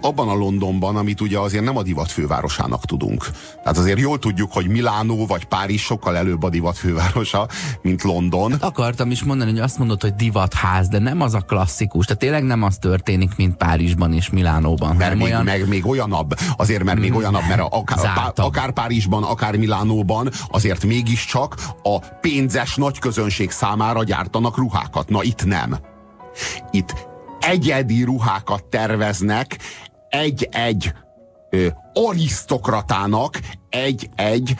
[0.00, 3.30] abban a Londonban, amit ugye azért nem a divat fővárosának tudunk.
[3.62, 7.48] Tehát azért jól tudjuk, hogy Milánó vagy Párizs sokkal előbb a divat fővárosa,
[7.82, 8.50] mint London.
[8.50, 12.06] Hát akartam is mondani, hogy azt mondod, hogy divatház, de nem az a klasszikus.
[12.06, 14.96] Tehát tényleg nem az történik, mint Párizsban és Milánóban.
[14.96, 15.44] Mert még, olyan...
[15.44, 21.54] meg, még olyanabb, azért mert még olyanabb, mert akár, akár Párizsban, akár Milánóban azért mégiscsak
[21.82, 25.08] a pénzes nagy közönség számára gyártanak ruhákat.
[25.08, 25.78] Na itt nem.
[26.70, 27.08] Itt
[27.40, 29.58] egyedi ruhákat terveznek
[30.08, 30.92] egy-egy
[31.92, 34.54] arisztokratának egy-egy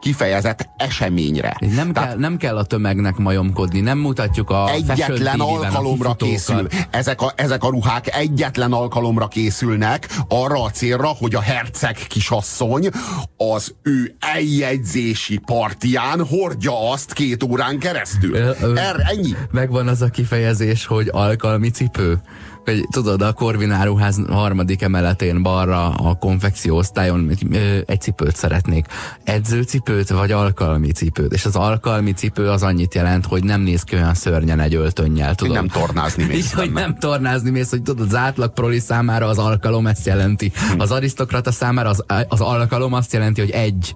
[0.00, 1.56] kifejezett eseményre.
[1.74, 6.66] Nem, Tehát kell, nem kell a tömegnek majomkodni, nem mutatjuk a Egyetlen alkalomra a készül.
[6.90, 12.88] Ezek a, ezek a ruhák egyetlen alkalomra készülnek arra a célra, hogy a herceg kisasszony
[13.36, 18.34] az ő eljegyzési partján hordja azt két órán keresztül.
[18.34, 19.34] Ö, ö, er, ennyi.
[19.50, 22.20] Megvan az a kifejezés, hogy alkalmi cipő
[22.68, 27.46] hogy tudod, a Korvináruház harmadik emeletén balra a konfekcióosztályon egy,
[27.86, 28.86] egy cipőt szeretnék.
[29.24, 31.32] Edzőcipőt vagy alkalmi cipőt.
[31.32, 35.34] És az alkalmi cipő az annyit jelent, hogy nem néz ki olyan szörnyen egy öltönnyel,
[35.34, 35.56] tudod.
[35.56, 36.36] Hogy nem tornázni mész.
[36.36, 40.52] Így, hogy nem tornázni mész, hogy tudod, az átlag proli számára az alkalom ezt jelenti.
[40.54, 40.80] Hm.
[40.80, 43.94] Az arisztokrata számára az, az alkalom azt jelenti, hogy egy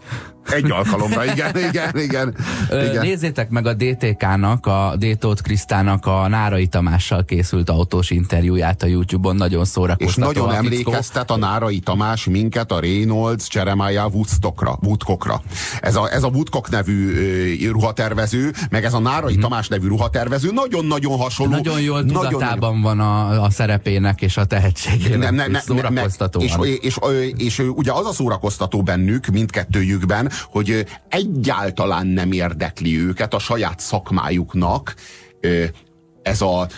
[0.51, 2.35] Egy alkalomra, igen, igen, igen.
[2.71, 3.01] igen.
[3.01, 9.37] Nézzétek meg a DTK-nak, a Détót Krisztának a Nárai Tamással készült autós interjúját a YouTube-on,
[9.37, 10.31] nagyon szórakoztató.
[10.31, 15.43] És nagyon a emlékeztet a Nárai Tamás minket a Reynolds Jeremiah Woodstockra, Woodcockra.
[15.81, 19.43] Ez a, ez a Woodcock nevű ruhatervező, meg ez a Nárai hmm.
[19.43, 21.53] Tamás nevű ruhatervező nagyon-nagyon hasonló.
[21.57, 22.81] Nagyon jól tudatában nagyon...
[22.81, 25.19] van a, a szerepének és a tehetségének.
[25.19, 26.07] Nem, nem, nem, nem, nem,
[26.39, 26.97] és, és, és,
[27.37, 33.81] és, és ugye az a szórakoztató bennük, mindkettőjükben, hogy egyáltalán nem érdekli őket a saját
[33.81, 34.95] szakmájuknak
[36.23, 36.69] ez a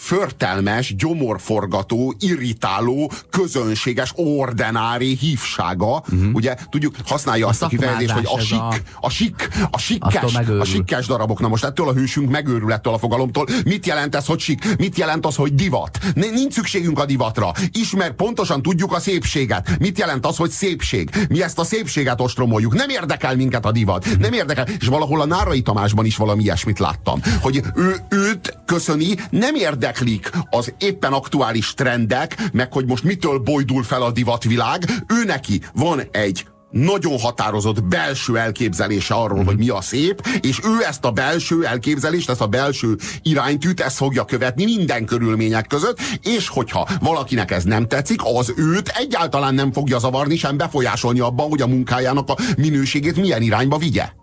[0.00, 6.02] förtelmes, gyomorforgató, irritáló, közönséges, ordinári hívsága.
[6.12, 6.34] Uh-huh.
[6.34, 10.34] Ugye tudjuk, használja a azt a kifejezést, hogy a sik, a, a sik, a sikkes,
[10.60, 11.40] a sikkes darabok.
[11.40, 13.46] Na most ettől a hősünk megőrül ettől a fogalomtól.
[13.64, 14.76] Mit jelent ez, hogy sik?
[14.78, 15.98] Mit jelent az, hogy divat?
[16.14, 17.52] Nincs szükségünk a divatra.
[17.72, 19.78] Ismer, pontosan tudjuk a szépséget.
[19.78, 21.26] Mit jelent az, hogy szépség?
[21.28, 22.74] Mi ezt a szépséget ostromoljuk.
[22.74, 24.06] Nem érdekel minket a divat.
[24.06, 24.20] Uh-huh.
[24.20, 24.66] Nem érdekel.
[24.80, 27.20] És valahol a Nárai Tamásban is valami ilyesmit láttam.
[27.40, 33.38] Hogy ő, őt köszöni, nem érdekel érdeklik az éppen aktuális trendek, meg hogy most mitől
[33.38, 39.44] bojdul fel a divatvilág, ő neki van egy nagyon határozott belső elképzelése arról, mm.
[39.44, 43.96] hogy mi a szép, és ő ezt a belső elképzelést, ezt a belső iránytűt, ezt
[43.96, 49.72] fogja követni minden körülmények között, és hogyha valakinek ez nem tetszik, az őt egyáltalán nem
[49.72, 54.19] fogja zavarni, sem befolyásolni abban, hogy a munkájának a minőségét milyen irányba vigye.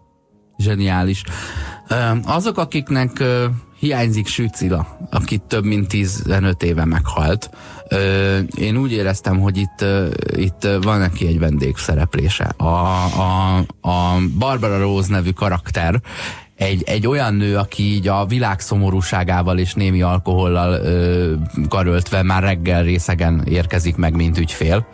[0.57, 1.23] Zseniális.
[2.23, 3.23] Azok, akiknek
[3.79, 7.49] hiányzik Sücila, aki több mint 15 éve meghalt.
[8.55, 9.85] Én úgy éreztem, hogy itt,
[10.35, 12.43] itt van neki egy vendégszereplése.
[12.43, 16.01] A, a, a Barbara Rose nevű karakter
[16.55, 21.33] egy, egy olyan nő, aki így a világ szomorúságával és némi alkohollal ö,
[21.69, 24.87] karöltve már reggel részegen érkezik meg, mint ügyfél,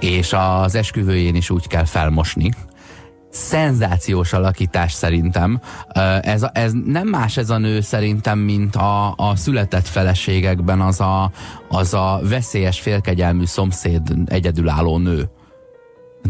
[0.00, 2.50] és az esküvőjén is úgy kell felmosni,
[3.36, 5.60] szenzációs alakítás szerintem.
[6.20, 11.30] Ez, ez nem más ez a nő szerintem, mint a, a született feleségekben az a,
[11.68, 15.30] az a veszélyes félkegyelmű szomszéd egyedülálló nő.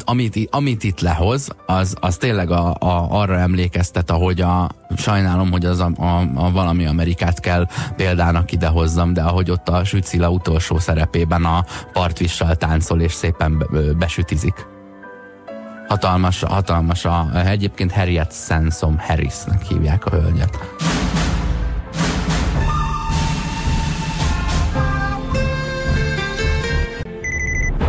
[0.05, 5.65] Amit, amit itt lehoz, az, az tényleg a, a, arra emlékeztet, ahogy a, sajnálom, hogy
[5.65, 10.79] az a, a, a valami Amerikát kell példának idehozzam, de ahogy ott a Sücila utolsó
[10.79, 13.67] szerepében a partvissal táncol és szépen
[13.99, 14.76] besütizik.
[15.89, 20.59] Hatalmas, hatalmas a, egyébként Harriet Sansom Harrisnek hívják a hölgyet.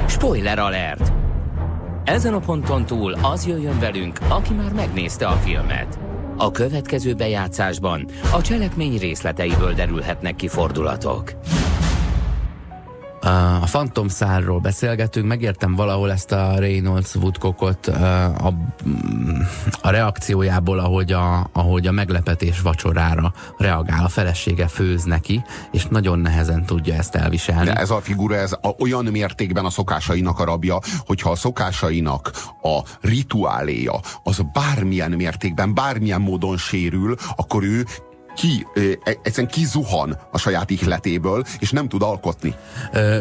[0.07, 1.11] Spoiler alert!
[2.03, 5.99] Ezen a ponton túl az jöjjön velünk, aki már megnézte a filmet.
[6.37, 11.31] A következő bejátszásban a cselekmény részleteiből derülhetnek ki fordulatok.
[13.27, 18.53] A Phantom szárról beszélgetünk, megértem valahol ezt a Reynolds Woodcockot a,
[19.81, 26.19] a reakciójából, ahogy a, ahogy a meglepetés vacsorára reagál, a felesége főz neki, és nagyon
[26.19, 27.65] nehezen tudja ezt elviselni.
[27.65, 32.31] De ez a figura, ez a, olyan mértékben a szokásainak a rabja, hogyha a szokásainak
[32.61, 37.85] a rituáléja az bármilyen mértékben, bármilyen módon sérül, akkor ő
[38.37, 38.81] ki, e,
[39.23, 42.55] egyszerűen kizuhan a saját ihletéből, és nem tud alkotni.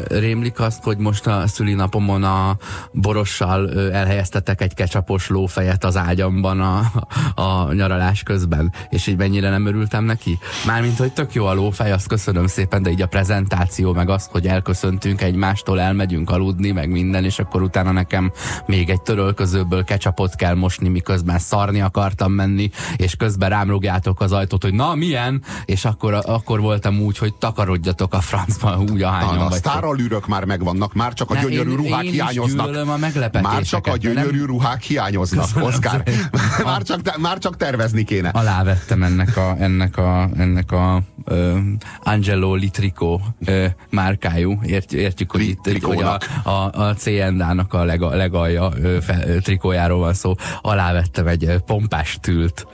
[0.08, 2.56] Rémlik azt, hogy most a szülinapomon a
[2.92, 6.90] borossal elhelyeztetek egy kecsapos lófejet az ágyamban a,
[7.34, 10.38] a nyaralás közben, és így mennyire nem örültem neki.
[10.66, 14.28] Mármint, hogy tök jó a lófej, azt köszönöm szépen, de így a prezentáció, meg az,
[14.30, 18.32] hogy elköszöntünk egymástól, elmegyünk aludni, meg minden, és akkor utána nekem
[18.66, 24.32] még egy törölközőből kecsapot kell mosni, miközben szarni akartam menni, és közben rám rúgjátok az
[24.32, 29.02] ajtót, hogy na, mi milyen, és akkor, akkor voltam úgy, hogy takarodjatok a francba úgy
[29.02, 32.76] ahányan A sztáralűrök már megvannak, már csak a ne, gyönyörű én, ruhák én hiányoznak.
[32.76, 32.96] a
[33.42, 34.46] már csak a gyönyörű nem...
[34.46, 36.02] ruhák hiányoznak, Köszönöm Oszkár.
[36.64, 38.28] már, csak, már csak tervezni kéne.
[38.28, 41.58] Alávettem ennek a, ennek a, ennek a uh,
[42.02, 46.18] Angelo Litrico uh, márkájú, Ért, értjük, hogy itt hogy a,
[46.50, 50.34] a, a C&A-nak a leg, legalja uh, fe, trikójáról van szó.
[50.60, 52.66] Alávettem egy uh, pompás tült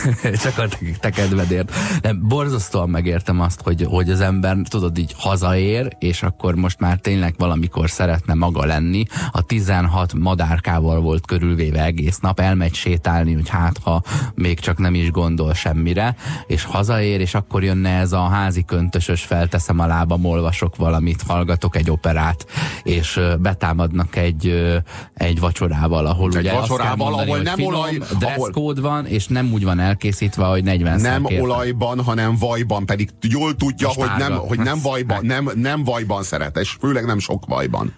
[0.42, 0.68] Csak a
[1.00, 1.72] te kedvedért.
[2.02, 6.98] Nem, borzasztóan megértem azt, hogy, hogy az ember, tudod, így hazaér, és akkor most már
[6.98, 9.04] tényleg valamikor szeretne maga lenni.
[9.30, 14.02] A 16 madárkával volt körülvéve egész nap, elmegy sétálni, hogy hát, ha
[14.34, 16.16] még csak nem is gondol semmire,
[16.46, 21.76] és hazaér, és akkor jönne ez a házi köntösös, felteszem a lábam, olvasok valamit, hallgatok
[21.76, 22.46] egy operát,
[22.82, 24.72] és betámadnak egy,
[25.14, 28.74] egy vacsorával, ahol egy ugye vacsorával, mondani, ahol nem finom, olaj, ahol...
[28.74, 33.88] van, és nem úgy van elkészítve, hogy 40 Nem olajban, hanem vajban, pedig jól tudja,
[33.88, 37.92] hogy nem, hogy nem vajban, nem, nem vajban szeret, és főleg nem sok vajban.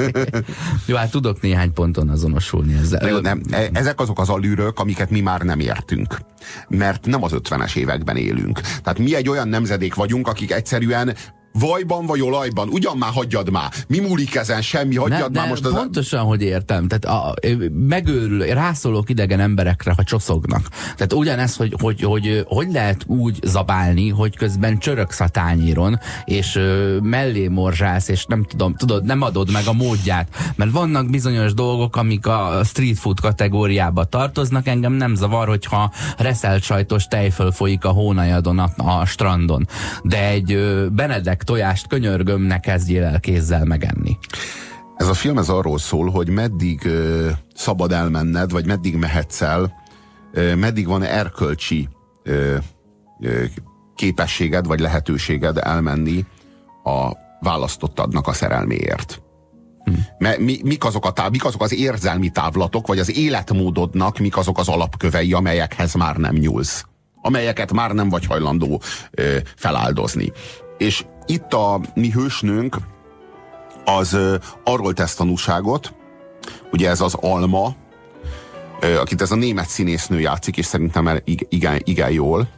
[0.86, 3.08] Jó, hát tudok néhány ponton azonosulni ezzel.
[3.08, 6.18] Jó, nem, e- ezek azok az alűrök, amiket mi már nem értünk.
[6.68, 8.60] Mert nem az 50-es években élünk.
[8.60, 11.14] Tehát mi egy olyan nemzedék vagyunk, akik egyszerűen
[11.52, 12.68] Vajban vagy olajban?
[12.68, 13.70] Ugyan már hagyjad már.
[13.86, 14.62] Mi múlik ezen?
[14.62, 15.64] Semmi, hagyjad ne, már most.
[15.64, 15.72] Az...
[15.72, 16.88] Pontosan, hogy értem.
[16.88, 17.34] Tehát a,
[17.72, 20.68] megőrül, rászólok idegen emberekre, ha csoszognak.
[20.68, 26.56] Tehát ugyanez, hogy hogy, hogy hogy lehet úgy zabálni, hogy közben csöröksz a tányéron, és
[26.56, 30.28] ö, mellé morzsálsz, és nem tudom, tudod, nem adod meg a módját.
[30.56, 34.66] Mert vannak bizonyos dolgok, amik a street food kategóriába tartoznak.
[34.66, 39.68] Engem nem zavar, hogyha reszelt sajtos tejföl folyik a hónajadon a, a strandon.
[40.02, 44.18] De egy ö, Benedek meg tojást könyörgöm, ne kezdjél el kézzel megenni.
[44.96, 49.72] Ez a film ez arról szól, hogy meddig ö, szabad elmenned, vagy meddig mehetsz el,
[50.32, 51.88] ö, meddig van erkölcsi
[52.22, 52.56] ö,
[53.20, 53.44] ö,
[53.94, 56.24] képességed, vagy lehetőséged elmenni
[56.84, 59.22] a választottadnak a szerelméért.
[59.84, 60.24] Hm.
[60.44, 64.58] Mi, mik, azok a táv, mik azok az érzelmi távlatok, vagy az életmódodnak mik azok
[64.58, 66.84] az alapkövei, amelyekhez már nem nyúlsz,
[67.22, 70.32] amelyeket már nem vagy hajlandó ö, feláldozni.
[70.78, 72.76] És itt a mi hősnőnk
[73.84, 74.16] az
[74.64, 75.94] arról tesz tanúságot,
[76.72, 77.74] ugye ez az Alma,
[79.00, 82.48] akit ez a német színésznő játszik, és szerintem el, igen, igen jól.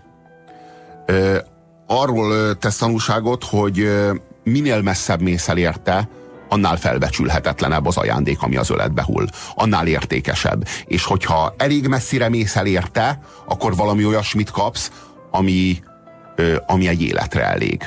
[1.86, 3.90] Arról tesz tanúságot, hogy
[4.44, 6.08] minél messzebb mész el érte,
[6.48, 9.26] annál felbecsülhetetlenebb az ajándék, ami az öletbe hull.
[9.54, 10.66] Annál értékesebb.
[10.84, 14.90] És hogyha elég messzire mész el érte, akkor valami olyasmit kapsz,
[15.30, 15.82] ami,
[16.66, 17.82] ami egy életre elég.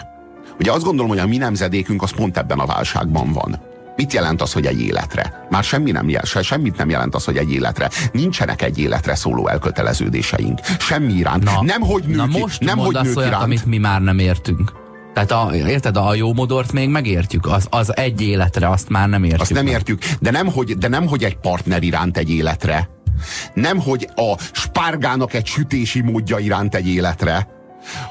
[0.59, 3.59] Ugye azt gondolom, hogy a mi nemzedékünk az pont ebben a válságban van.
[3.95, 5.47] Mit jelent az, hogy egy életre?
[5.49, 7.89] Már semmi nem jelent, se, semmit nem jelent az, hogy egy életre.
[8.11, 10.59] Nincsenek egy életre szóló elköteleződéseink.
[10.79, 11.43] Semmi iránt.
[11.43, 13.43] Na, nem, hogy nők, na most nem, hogy nők olyat, iránt.
[13.43, 14.71] amit mi már nem értünk.
[15.13, 19.23] Tehát a, érted, a jó modort még megértjük, az, az egy életre, azt már nem
[19.23, 19.41] értjük.
[19.41, 19.73] Azt nem meg.
[19.73, 22.89] értjük, de nem, hogy, de nem, hogy egy partner iránt egy életre.
[23.53, 27.47] Nem, hogy a spárgának egy sütési módja iránt egy életre,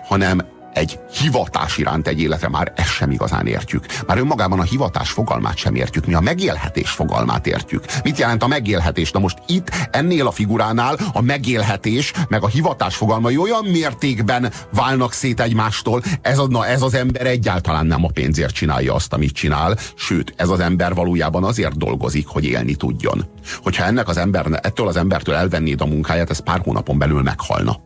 [0.08, 0.40] hanem
[0.74, 3.86] egy hivatás iránt egy életre már ezt sem igazán értjük.
[4.06, 7.84] Már önmagában a hivatás fogalmát sem értjük, mi a megélhetés fogalmát értjük.
[8.02, 9.10] Mit jelent a megélhetés?
[9.10, 15.12] Na most itt, ennél a figuránál a megélhetés, meg a hivatás fogalmai olyan mértékben válnak
[15.12, 19.34] szét egymástól, ez, a, na, ez az ember egyáltalán nem a pénzért csinálja azt, amit
[19.34, 23.24] csinál, sőt, ez az ember valójában azért dolgozik, hogy élni tudjon.
[23.62, 27.83] Hogyha ennek az ember, ettől az embertől elvennéd a munkáját, ez pár hónapon belül meghalna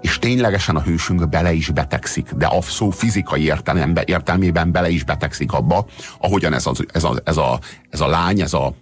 [0.00, 5.04] és ténylegesen a hősünk bele is betegszik, de a szó fizikai értelembe, értelmében bele is
[5.04, 5.86] betegszik abba,
[6.18, 7.58] ahogyan ez, az, ez, a, ez, a,
[7.90, 8.74] ez a lány, ez, a,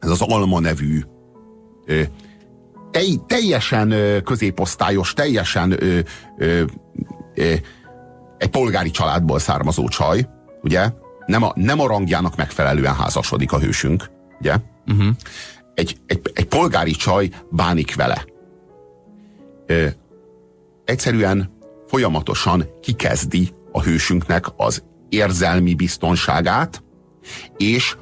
[0.00, 1.02] ez az Alma nevű
[1.86, 2.02] ö,
[2.90, 5.98] tej, teljesen ö, középosztályos, teljesen ö,
[6.38, 6.62] ö,
[7.34, 7.54] ö,
[8.38, 10.28] egy polgári családból származó csaj,
[10.62, 10.90] ugye?
[11.26, 14.10] Nem a, nem a rangjának megfelelően házasodik a hősünk,
[14.40, 14.56] ugye?
[14.86, 15.06] Uh-huh.
[15.74, 18.24] Egy, egy, egy polgári csaj bánik vele.
[19.66, 19.86] Ö,
[20.86, 21.50] egyszerűen
[21.86, 26.82] folyamatosan kikezdi a hősünknek az érzelmi biztonságát,
[27.56, 27.96] és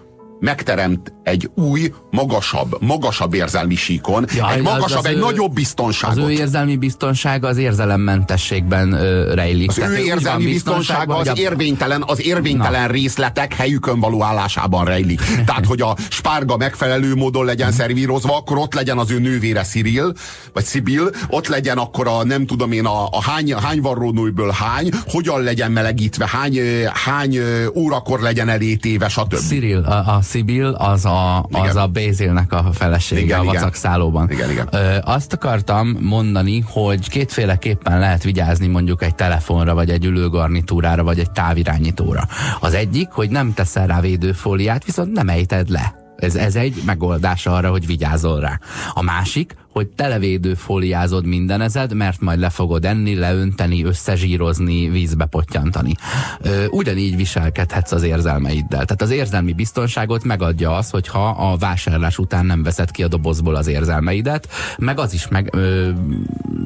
[0.44, 6.18] megteremt egy új, magasabb, magasabb érzelmi síkon, ja, egy magasabb, egy ő, nagyobb biztonságot.
[6.18, 9.68] Az ő érzelmi biztonsága az érzelemmentességben ö, rejlik.
[9.68, 11.32] Az Tehát ő érzelmi biztonsága az, a...
[11.36, 12.92] érvénytelen, az érvénytelen Na.
[12.92, 15.20] részletek helyükön való állásában rejlik.
[15.46, 20.12] Tehát, hogy a spárga megfelelő módon legyen szervírozva, akkor ott legyen az ő nővére Cyril,
[20.52, 24.88] vagy Sibyl, ott legyen akkor a, nem tudom én, a, a hány, hány varrónőből hány,
[25.06, 26.58] hogyan legyen melegítve, hány,
[27.04, 27.38] hány
[27.74, 29.34] órakor legyen elétéve, stb.
[29.34, 34.30] Cyril, a, a Sibyl az a, az a Bézélnek a felesége igen, a vacakszállóban.
[34.30, 34.68] Igen, igen.
[34.70, 41.18] Ö, azt akartam mondani, hogy kétféleképpen lehet vigyázni mondjuk egy telefonra, vagy egy ülőgarnitúrára, vagy
[41.18, 42.28] egy távirányítóra.
[42.60, 46.03] Az egyik, hogy nem teszel rá védőfóliát, viszont nem ejted le.
[46.24, 48.60] Ez, ez egy megoldás arra, hogy vigyázol rá.
[48.92, 55.94] A másik, hogy televédő fóliázod mindenezed, mert majd le fogod enni, leönteni, összezsírozni, vízbe pottyantani.
[56.40, 58.84] Ö, ugyanígy viselkedhetsz az érzelmeiddel.
[58.84, 63.54] Tehát az érzelmi biztonságot megadja az, hogyha a vásárlás után nem veszed ki a dobozból
[63.54, 64.48] az érzelmeidet,
[64.78, 65.90] meg az is meg ö,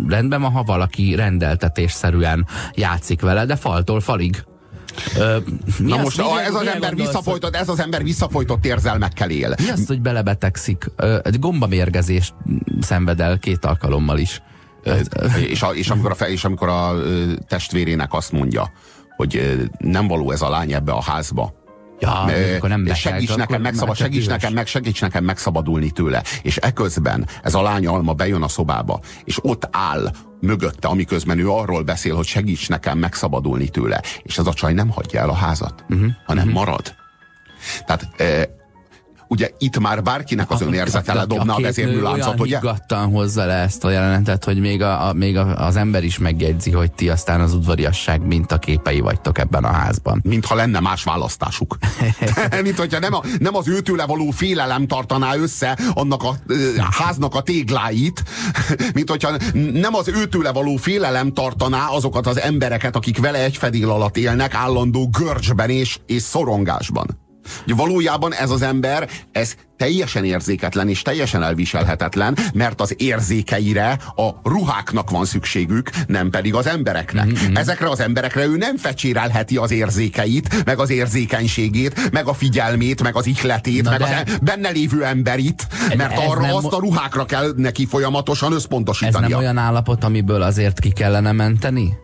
[0.09, 4.45] rendben van, ha valaki rendeltetésszerűen játszik vele, de faltól falig
[5.78, 9.55] mi Na az, most a, ez az ember visszafolytott, ez az ember visszafolytott érzelmekkel él.
[9.62, 10.90] Mi az, hogy belebetegszik?
[11.22, 12.34] Egy gombamérgezést
[12.80, 14.42] szenved el két alkalommal is.
[15.49, 16.94] És, a, és, amikor a, és amikor a
[17.49, 18.72] testvérének azt mondja,
[19.16, 21.55] hogy nem való ez a lány ebbe a házba,
[22.01, 22.11] Ja,
[22.57, 26.22] akkor nem segíts, nekem, megszabad, segíts, nekem, meg, segíts nekem megszabadulni tőle.
[26.42, 31.51] És eközben ez a lány alma bejön a szobába, és ott áll mögötte, amiközben ő
[31.51, 34.03] arról beszél, hogy segíts nekem megszabadulni tőle.
[34.22, 36.11] És ez a csaj nem hagyja el a házat, uh-huh.
[36.26, 36.64] hanem uh-huh.
[36.64, 36.94] marad.
[37.86, 38.09] Tehát
[39.29, 42.61] ugye itt már bárkinek az önérzete ledobna a, a, a vezérműláncot, ugye?
[42.91, 46.18] Olyan hozza le ezt a jelenetet, hogy még, a, a, még a, az ember is
[46.18, 48.22] megjegyzi, hogy ti aztán az udvariasság
[48.61, 50.20] képei vagytok ebben a házban.
[50.24, 51.79] Mintha lenne más választásuk.
[52.62, 56.29] Mint hogyha nem, a, nem az őtőle való félelem tartaná össze annak a,
[56.79, 58.22] a háznak a tégláit,
[58.95, 59.31] mint hogyha
[59.72, 64.55] nem az őtőle való félelem tartaná azokat az embereket, akik vele egy fedél alatt élnek
[64.55, 67.26] állandó görcsben és, és szorongásban.
[67.64, 74.28] Hogy valójában ez az ember, ez teljesen érzéketlen és teljesen elviselhetetlen, mert az érzékeire a
[74.42, 77.26] ruháknak van szükségük, nem pedig az embereknek.
[77.26, 77.57] Mm-hmm.
[77.57, 83.16] Ezekre az emberekre ő nem fecsérelheti az érzékeit, meg az érzékenységét, meg a figyelmét, meg
[83.16, 84.05] az ihletét, Na meg de...
[84.05, 86.55] az e- benne lévő emberit, mert arra nem...
[86.55, 89.26] azt a ruhákra kell neki folyamatosan összpontosítania.
[89.26, 91.99] Ez nem olyan állapot, amiből azért ki kellene menteni?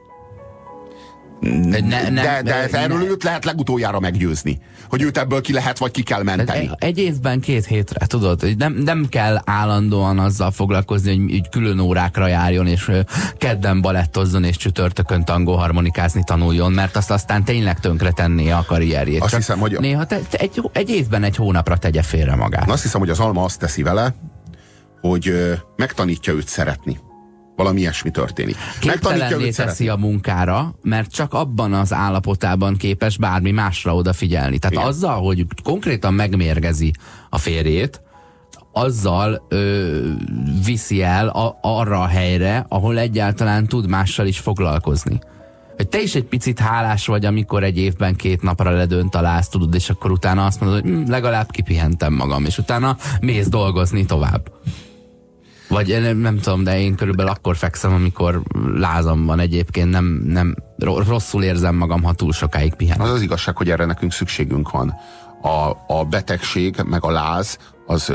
[1.40, 3.04] Ne, ne, de, de ne, erről ne.
[3.04, 4.60] őt lehet legutoljára meggyőzni,
[4.94, 6.70] hogy őt ebből ki lehet, vagy ki kell menteni.
[6.78, 11.78] Egy évben két hétre, tudod, hogy nem, nem kell állandóan azzal foglalkozni, hogy, hogy külön
[11.78, 12.90] órákra járjon, és
[13.38, 19.20] kedden balettozzon, és csütörtökön tangó harmonikázni tanuljon, mert azt aztán tényleg tönkre tenné a karrierjét.
[19.20, 19.76] Azt Csak hiszem, hogy...
[19.80, 22.70] Néha te, te egy, egy évben egy hónapra tegye félre magát.
[22.70, 24.14] Azt hiszem, hogy az alma azt teszi vele,
[25.00, 25.32] hogy
[25.76, 26.98] megtanítja őt szeretni
[27.56, 28.56] valami ilyesmi történik.
[28.80, 34.58] Képtelenné teszi a munkára, mert csak abban az állapotában képes bármi másra odafigyelni.
[34.58, 34.88] Tehát Igen.
[34.88, 36.92] azzal, hogy konkrétan megmérgezi
[37.30, 38.02] a férjét,
[38.72, 40.08] azzal ö,
[40.64, 45.18] viszi el a, arra a helyre, ahol egyáltalán tud mással is foglalkozni.
[45.76, 49.74] Hogy te is egy picit hálás vagy, amikor egy évben két napra ledönt találsz, tudod,
[49.74, 54.50] és akkor utána azt mondod, hogy hm, legalább kipihentem magam, és utána mész dolgozni tovább.
[55.68, 58.42] Vagy nem, nem tudom, de én körülbelül akkor fekszem, amikor
[58.74, 63.06] lázam van egyébként, nem, nem rosszul érzem magam, ha túl sokáig pihenek.
[63.06, 64.94] Az az igazság, hogy erre nekünk szükségünk van.
[65.42, 68.12] A, a betegség, meg a láz, az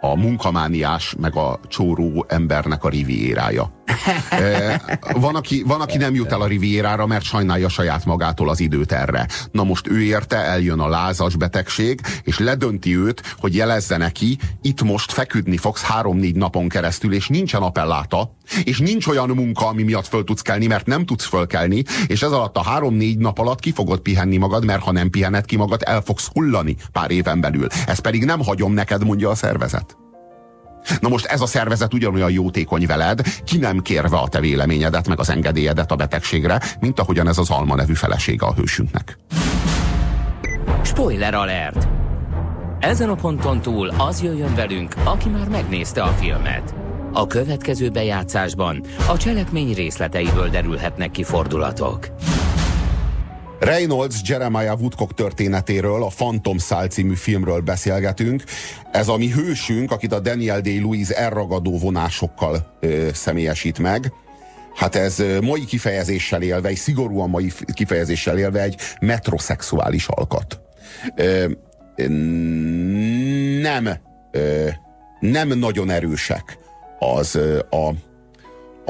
[0.00, 3.75] a munkamániás, meg a csóró embernek a riviérája.
[5.24, 8.92] van, aki, van, aki nem jut el a riviérára, mert sajnálja saját magától az időt
[8.92, 9.28] erre.
[9.50, 14.82] Na most ő érte, eljön a lázas betegség, és ledönti őt, hogy jelezze neki, itt
[14.82, 18.34] most feküdni fogsz három-négy napon keresztül, és nincsen appelláta,
[18.64, 22.32] és nincs olyan munka, ami miatt föl tudsz kelni, mert nem tudsz fölkelni, és ez
[22.32, 25.82] alatt a három-négy nap alatt ki fogod pihenni magad, mert ha nem pihened ki magad,
[25.84, 27.66] el fogsz hullani pár éven belül.
[27.86, 29.96] Ez pedig nem hagyom neked, mondja a szervezet.
[31.00, 35.18] Na most ez a szervezet ugyanolyan jótékony veled, ki nem kérve a te véleményedet, meg
[35.18, 39.18] az engedélyedet a betegségre, mint ahogyan ez az Alma nevű felesége a hősünknek.
[40.82, 41.88] Spoiler alert!
[42.80, 46.74] Ezen a ponton túl az jöjjön velünk, aki már megnézte a filmet.
[47.12, 52.08] A következő bejátszásban a cselekmény részleteiből derülhetnek ki fordulatok.
[53.58, 58.44] Reynolds Jeremiah Woodcock történetéről, a Phantom Szál című filmről beszélgetünk.
[58.92, 64.12] Ez a mi hősünk, akit a Daniel Day-Lewis elragadó vonásokkal ö, személyesít meg.
[64.74, 70.60] Hát ez mai kifejezéssel élve, egy szigorúan mai kifejezéssel élve egy metrosexuális alkat.
[71.16, 71.46] Ö,
[73.60, 73.88] nem,
[74.30, 74.68] ö,
[75.20, 76.58] nem nagyon erősek
[76.98, 77.38] az
[77.70, 77.88] a,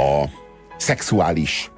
[0.03, 0.29] a
[0.77, 1.71] szexuális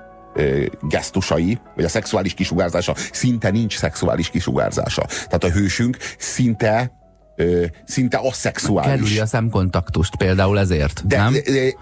[0.83, 5.05] gesztusai, vagy a szexuális kisugárzása, szinte nincs szexuális kisugárzása.
[5.05, 6.93] Tehát a hősünk szinte
[7.37, 8.91] ö, szinte aszexuális.
[8.91, 11.35] Kerüli a szemkontaktust például ezért, de, nem?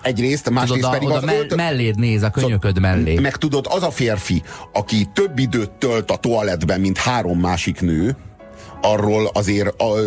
[0.02, 1.08] Egyrészt, másrészt tudod, pedig...
[1.08, 1.56] Oda az me ölt...
[1.56, 3.18] melléd néz, a könyököd mellé.
[3.18, 4.42] Meg tudod, az a férfi,
[4.72, 8.16] aki több időt tölt a toalettben, mint három másik nő,
[8.80, 9.98] arról azért a,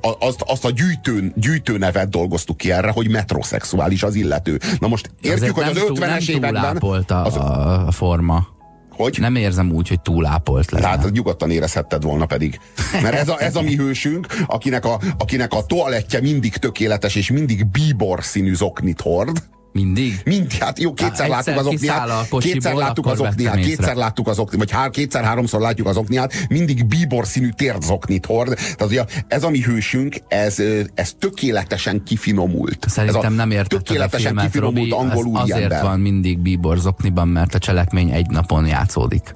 [0.00, 4.60] a, azt, azt a gyűjtő, gyűjtő nevet dolgoztuk ki erre, hogy metroszexuális az illető.
[4.78, 6.78] Na most értjük, hogy az 50-es években...
[7.06, 8.46] Az, a forma.
[8.90, 9.16] Hogy?
[9.20, 10.84] Nem érzem úgy, hogy túlápolt lenne.
[10.84, 12.60] Tehát nyugodtan érezhetted volna pedig.
[13.02, 17.30] Mert ez a, ez a mi hősünk, akinek a, akinek a toalettje mindig tökéletes, és
[17.30, 19.42] mindig bíbor színű zoknit hord,
[19.74, 20.20] mindig?
[20.24, 24.38] Mind, hát jó, kétszer Há, láttuk az okniát, kétszer láttuk az okniát, kétszer láttuk az
[24.38, 27.48] okniát, vagy hár, kétszer-háromszor látjuk az okniát, mindig bíbor színű
[27.80, 28.54] zoknit hord.
[28.54, 30.62] Tehát ugye ez a mi hősünk, ez,
[30.94, 32.86] ez tökéletesen kifinomult.
[32.88, 37.28] Szerintem nem értetted Tökéletesen a filmet, kifinomult Robi, angol az azért van mindig bíbor zokniban,
[37.28, 39.34] mert a cselekmény egy napon játszódik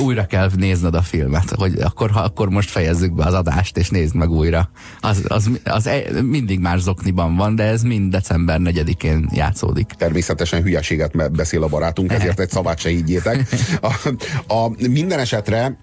[0.00, 3.88] újra kell nézned a filmet, hogy akkor, ha, akkor most fejezzük be az adást, és
[3.88, 4.70] nézd meg újra.
[5.00, 9.86] Az, az, az e, mindig más zokniban van, de ez mind december 4-én játszódik.
[9.86, 13.46] Természetesen hülyeséget beszél a barátunk, ezért egy szavát se higgyétek.
[13.80, 15.78] A, a, minden esetre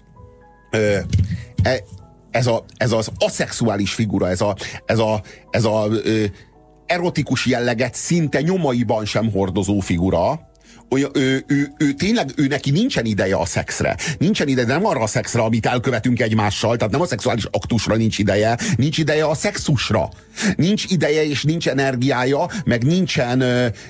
[0.70, 1.06] e,
[2.30, 4.56] ez, a, ez az aszexuális figura, ez a,
[4.86, 6.24] ez a, ez a ö,
[6.86, 10.49] erotikus jelleget szinte nyomaiban sem hordozó figura,
[10.90, 13.96] olyan, ő, ő, ő, tényleg, ő neki nincsen ideje a szexre.
[14.18, 18.18] Nincsen ideje, nem arra a szexre, amit elkövetünk egymással, tehát nem a szexuális aktusra nincs
[18.18, 20.08] ideje, nincs ideje a szexusra.
[20.56, 23.44] Nincs ideje és nincs energiája, meg nincsen,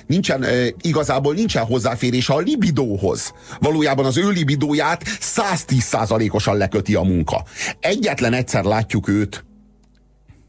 [0.07, 0.45] nincsen
[0.81, 3.33] igazából nincsen hozzáférés a libidóhoz.
[3.59, 7.43] Valójában az ő libidóját 110%-osan leköti a munka.
[7.79, 9.45] Egyetlen egyszer látjuk őt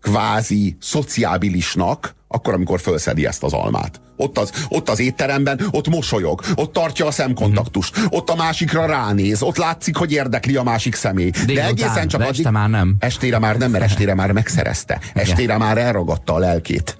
[0.01, 4.01] kvázi szociábilisnak, akkor, amikor felszedi ezt az almát.
[4.17, 9.43] Ott az, ott az étteremben, ott mosolyog, ott tartja a szemkontaktust, ott a másikra ránéz,
[9.43, 11.31] ott látszik, hogy érdekli a másik személy.
[11.31, 12.97] De, de egészen csak de este addig, már nem.
[12.99, 15.01] Estére már nem, mert estére már megszerezte.
[15.15, 16.97] Estére már elragadta a lelkét.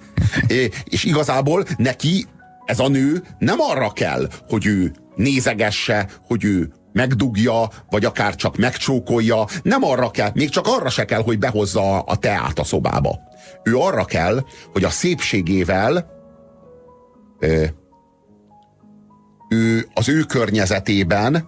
[0.47, 2.25] É, és igazából neki
[2.65, 8.57] ez a nő nem arra kell, hogy ő nézegesse, hogy ő megdugja, vagy akár csak
[8.57, 9.45] megcsókolja.
[9.63, 13.19] Nem arra kell, még csak arra se kell, hogy behozza a teát a szobába.
[13.63, 16.11] Ő arra kell, hogy a szépségével
[17.39, 17.65] ö,
[19.49, 21.47] ő az ő környezetében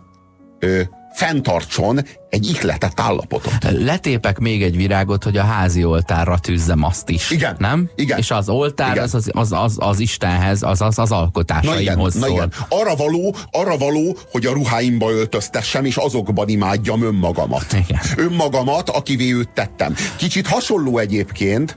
[0.59, 0.81] ö,
[1.15, 1.99] fenntartson
[2.29, 3.53] egy ihletett állapotot.
[3.61, 7.31] Letépek még egy virágot, hogy a házi oltárra tűzzem azt is.
[7.31, 7.55] Igen.
[7.59, 7.89] Nem?
[7.95, 8.17] Igen.
[8.17, 9.03] És az oltár igen.
[9.03, 12.29] Az, az, az, az, az Istenhez, az az, az alkotásaimhoz na igen, szól.
[12.29, 12.51] Na igen.
[12.69, 17.73] Arra való, arra való, hogy a ruháimba öltöztessem, és azokban imádjam önmagamat.
[17.73, 17.99] Igen.
[18.17, 19.95] Önmagamat, akivé őt tettem.
[20.15, 21.75] Kicsit hasonló egyébként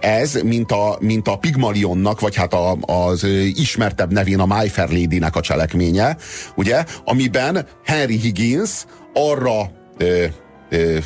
[0.00, 4.88] ez, mint a, mint a Pigmalionnak, vagy hát a, az ismertebb nevén a My Fair
[4.88, 6.16] Lady-nek a cselekménye,
[6.54, 10.24] ugye, amiben Henry Higgins arra ö,
[10.70, 10.98] ö,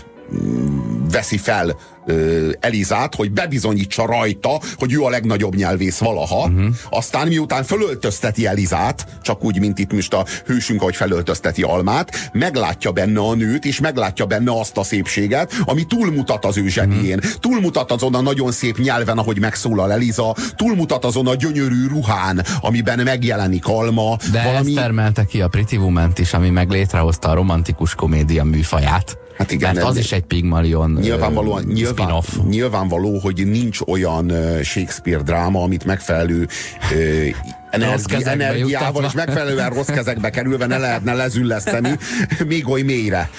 [1.11, 1.77] veszi fel
[2.07, 6.45] ö, Elizát, hogy bebizonyítsa rajta, hogy ő a legnagyobb nyelvész valaha.
[6.45, 6.67] Uh-huh.
[6.91, 12.93] Aztán miután fölöltözteti Elizát, csak úgy, mint itt most a hősünk, ahogy felöltözteti Almát, meglátja
[12.93, 17.19] benne a nőt, és meglátja benne azt a szépséget, ami túlmutat az ő zsenién.
[17.19, 17.33] Uh-huh.
[17.41, 22.99] Túlmutat azon a nagyon szép nyelven, ahogy megszólal Eliza, túlmutat azon a gyönyörű ruhán, amiben
[22.99, 24.17] megjelenik Alma.
[24.33, 24.71] De valami...
[24.71, 29.19] ez termelte ki a Pretty woman is, ami meg létrehozta a romantikus komédia műfaját.
[29.39, 34.33] Hát igen, Mert az is egy Pigmalion nyilvánvalóan, nyilván, nyilvánvaló, hogy nincs olyan
[34.63, 36.49] Shakespeare dráma, amit megfelelő
[37.71, 41.99] energi, energiával és megfelelően rossz kezekbe kerülve ne lehetne lezülleszteni
[42.47, 43.31] még oly mélyre.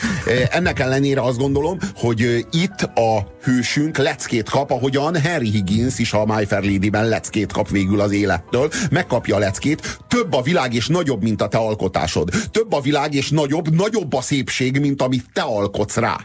[0.49, 6.25] Ennek ellenére azt gondolom, hogy itt a hősünk leckét kap, ahogyan Harry Higgins is a
[6.25, 8.69] My Fair Lady-ben leckét kap végül az élettől.
[8.91, 9.99] Megkapja a leckét.
[10.07, 12.29] Több a világ és nagyobb, mint a te alkotásod.
[12.51, 16.17] Több a világ és nagyobb, nagyobb a szépség, mint amit te alkotsz rá.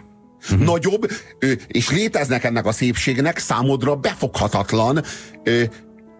[0.51, 0.67] Uh-huh.
[0.67, 1.11] Nagyobb,
[1.67, 5.05] és léteznek ennek a szépségnek számodra befoghatatlan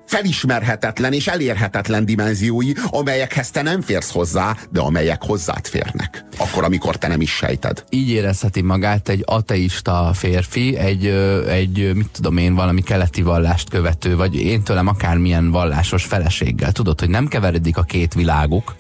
[0.07, 6.25] felismerhetetlen és elérhetetlen dimenziói, amelyekhez te nem férsz hozzá, de amelyek hozzád férnek.
[6.37, 7.85] Akkor, amikor te nem is sejted.
[7.89, 11.07] Így érezheti magát egy ateista férfi, egy,
[11.49, 16.73] egy mit tudom én, valami keleti vallást követő, vagy én tőlem akármilyen vallásos feleséggel.
[16.73, 18.75] Tudod, hogy nem keveredik a két világuk,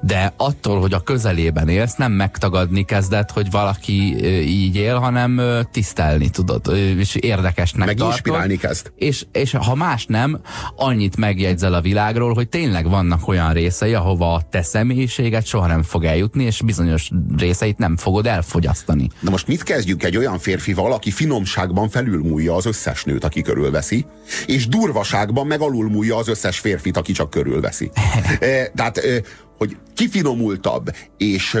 [0.00, 5.40] de attól, hogy a közelében élsz, nem megtagadni kezdett, hogy valaki így él, hanem
[5.72, 8.92] tisztelni tudod, és érdekesnek Meg inspirálni kezd.
[8.96, 10.40] És, és ha más nem,
[10.76, 15.82] annyit megjegyzel a világról, hogy tényleg vannak olyan részei, ahova a te személyiséget soha nem
[15.82, 19.08] fog eljutni, és bizonyos részeit nem fogod elfogyasztani.
[19.20, 24.06] Na most mit kezdjük egy olyan férfival, aki finomságban felülmúlja az összes nőt, aki körülveszi,
[24.46, 27.90] és durvaságban meg alulmúlja az összes férfit, aki csak körülveszi.
[28.40, 29.22] e, tehát e,
[29.56, 31.58] hogy kifinomultabb, és,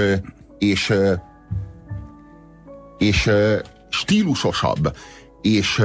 [0.58, 0.92] és,
[2.98, 3.30] és
[3.88, 4.96] stílusosabb,
[5.42, 5.82] és,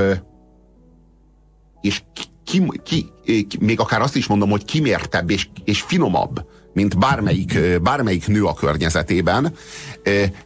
[1.82, 2.04] és
[2.44, 3.10] ki, ki,
[3.48, 8.46] ki, még akár azt is mondom, hogy kimértebb és, és finomabb, mint bármelyik, bármelyik nő
[8.46, 9.54] a környezetében,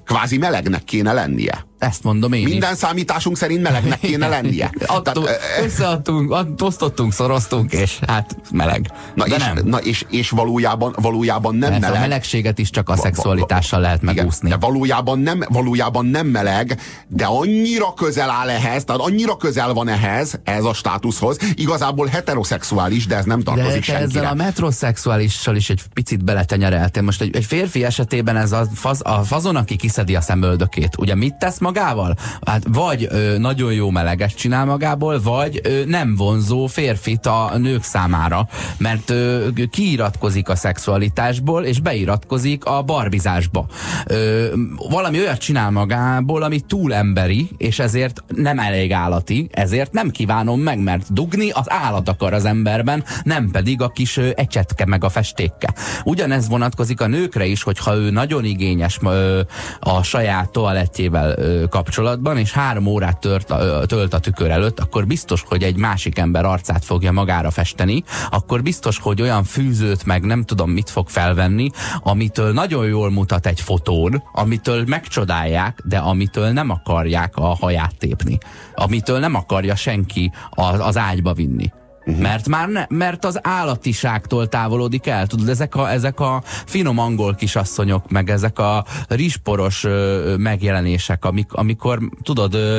[0.05, 1.65] kvázi melegnek kéne lennie.
[1.79, 2.77] Ezt mondom én Minden is.
[2.77, 4.69] számításunk szerint melegnek kéne lennie.
[4.85, 8.91] Adtunk, Tehát, összeadtunk, osztottunk, szoroztunk, és hát meleg.
[9.15, 9.59] Na, De és, nem.
[9.63, 11.97] na és, és valójában, valójában nem Ez meleg.
[11.97, 14.49] A melegséget is csak a szexualitással lehet megúszni.
[14.49, 19.87] de valójában nem, valójában nem meleg, de annyira közel áll ehhez, tehát annyira közel van
[19.87, 21.37] ehhez, ez a státuszhoz.
[21.55, 27.01] Igazából heteroszexuális, de ez nem tartozik de te ezzel a metroszexuálissal is egy picit beletenyereltél.
[27.03, 31.15] Most egy, egy férfi esetében ez a, faz, a fazon, aki kiszedi a szemöldökét, ugye
[31.15, 32.15] mit tesz magával?
[32.45, 37.83] Hát vagy ö, nagyon jó meleges csinál magából, vagy ö, nem vonzó férfit a nők
[37.83, 38.47] számára,
[38.77, 43.65] mert ö, kiiratkozik a szexualitásból, és beiratkozik a barbizásba.
[44.05, 44.47] Ö,
[44.89, 50.59] valami olyat csinál magából, ami túl emberi, és ezért nem elég állati, ezért nem kívánom
[50.59, 55.03] meg, mert dugni az állat akar az emberben, nem pedig a kis ö, ecsetke meg
[55.03, 55.73] a festékke.
[56.03, 59.41] Ugyanez vonatkozik a nőkre is, hogyha ő nagyon igényes ö,
[59.79, 65.07] a saját toalettjével ö, kapcsolatban, és három órát tört, ö, tölt a tükör előtt, akkor
[65.07, 70.23] biztos, hogy egy másik ember arcát fogja magára festeni, akkor biztos, hogy olyan fűzőt meg
[70.23, 71.69] nem tudom mit fog felvenni,
[72.03, 78.37] amitől nagyon jól mutat egy fotón, amitől megcsodálják, de amitől nem akarják a haját tépni.
[78.75, 81.71] Amitől nem akarja senki az, az ágyba vinni.
[82.05, 82.21] Uh-huh.
[82.21, 85.27] Mert már ne, mert az állatiságtól távolodik el.
[85.27, 91.53] Tudod, ezek a, ezek a finom angol kisasszonyok, meg ezek a risporos ö, megjelenések, amik,
[91.53, 92.77] amikor, tudod, ö,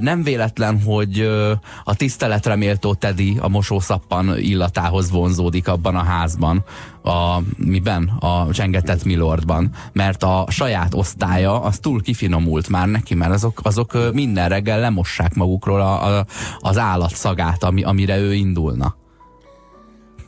[0.00, 1.52] nem véletlen, hogy ö,
[1.84, 6.64] a tiszteletre méltó Teddy a mosószappan illatához vonzódik abban a házban
[7.02, 8.08] a, miben?
[8.20, 14.12] A csengetett Milordban, mert a saját osztálya az túl kifinomult már neki, mert azok, azok
[14.12, 16.26] minden reggel lemossák magukról a, a,
[16.58, 18.96] az állat szagát, ami, amire ő indulna.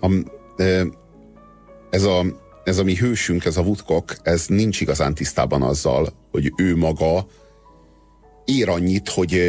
[0.00, 0.10] A,
[1.90, 2.24] ez, a,
[2.64, 7.26] ez a mi hősünk, ez a Woodcock, ez nincs igazán tisztában azzal, hogy ő maga
[8.44, 9.40] ér annyit, hogy,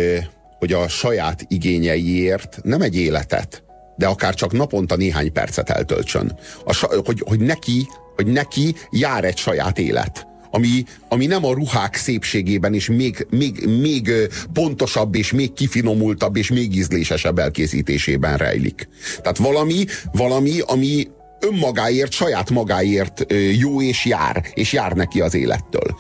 [0.60, 3.64] hogy a saját igényeiért nem egy életet,
[4.02, 6.38] de akár csak naponta néhány percet eltöltsön.
[6.66, 10.28] A, hogy, hogy, neki, hogy neki jár egy saját élet.
[10.52, 14.12] Ami, ami nem a ruhák szépségében és még, még, még
[14.54, 18.88] pontosabb és még kifinomultabb és még ízlésesebb elkészítésében rejlik.
[19.22, 21.08] Tehát valami, valami, ami
[21.40, 25.98] önmagáért, saját magáért jó és jár, és jár neki az élettől.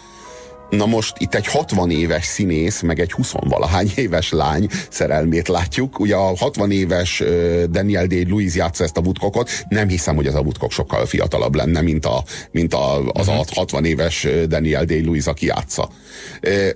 [0.71, 5.99] Na most itt egy 60 éves színész, meg egy 20 valahány éves lány szerelmét látjuk.
[5.99, 7.23] Ugye a 60 éves
[7.69, 9.49] Daniel Day-Lewis játsza ezt a Woodcockot.
[9.69, 13.43] Nem hiszem, hogy ez a Woodcock sokkal fiatalabb lenne, mint, a, mint a, az a
[13.53, 15.89] 60 éves Daniel Day-Lewis, aki játsza.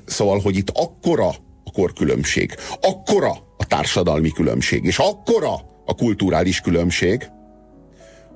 [0.06, 1.28] Szóval, hogy itt akkora
[1.64, 5.54] a korkülönbség, akkora a társadalmi különbség, és akkora
[5.86, 7.28] a kulturális különbség,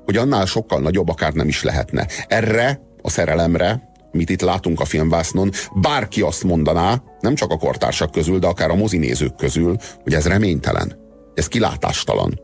[0.05, 2.07] hogy annál sokkal nagyobb akár nem is lehetne.
[2.28, 8.12] Erre a szerelemre amit itt látunk a filmvásznon, bárki azt mondaná, nem csak a kortársak
[8.12, 10.99] közül, de akár a mozinézők közül, hogy ez reménytelen,
[11.34, 12.39] ez kilátástalan.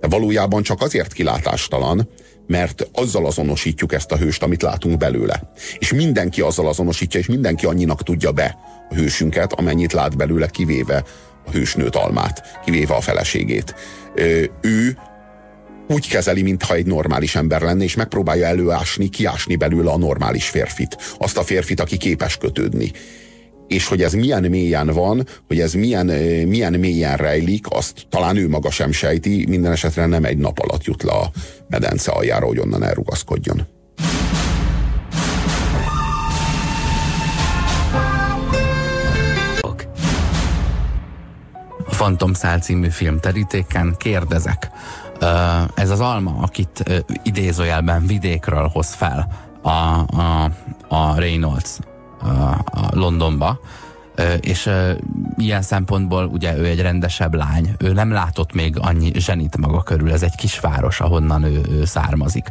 [0.00, 2.08] De valójában csak azért kilátástalan,
[2.46, 5.52] mert azzal azonosítjuk ezt a hőst, amit látunk belőle.
[5.78, 8.58] És mindenki azzal azonosítja, és mindenki annyinak tudja be
[8.90, 11.04] a hősünket, amennyit lát belőle, kivéve
[11.46, 13.74] a hősnőt almát, kivéve a feleségét.
[14.60, 14.98] Ő
[15.88, 20.96] úgy kezeli, mintha egy normális ember lenne, és megpróbálja előásni, kiásni belőle a normális férfit.
[21.18, 22.92] Azt a férfit, aki képes kötődni.
[23.68, 26.06] És hogy ez milyen mélyen van, hogy ez milyen,
[26.46, 30.84] milyen mélyen rejlik, azt talán ő maga sem sejti, minden esetre nem egy nap alatt
[30.84, 31.30] jut le a
[31.68, 33.66] medence aljára, hogy onnan elrugaszkodjon.
[41.86, 44.70] A Fantomszál című film terítéken kérdezek,
[45.74, 49.28] ez az alma, akit idézőjelben vidékről hoz fel
[49.62, 50.50] a, a,
[50.88, 51.78] a Reynolds
[52.20, 52.28] a,
[52.64, 53.58] a Londonba,
[54.40, 54.70] és
[55.36, 60.12] ilyen szempontból ugye ő egy rendesebb lány, ő nem látott még annyi zsenit maga körül,
[60.12, 62.48] ez egy kisváros, ahonnan ő, ő származik.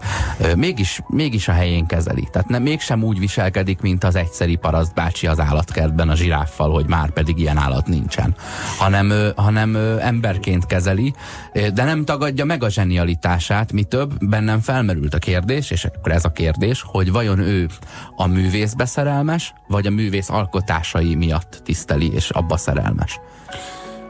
[0.55, 5.27] Mégis, mégis a helyén kezeli, tehát nem, mégsem úgy viselkedik, mint az egyszeri paraszt bácsi
[5.27, 8.35] az állatkertben a zsiráffal, hogy már pedig ilyen állat nincsen,
[8.77, 11.13] hanem, hanem emberként kezeli,
[11.53, 16.25] de nem tagadja meg a zsenialitását, mi több, bennem felmerült a kérdés, és akkor ez
[16.25, 17.67] a kérdés, hogy vajon ő
[18.15, 23.19] a művészbe szerelmes, vagy a művész alkotásai miatt tiszteli, és abba szerelmes.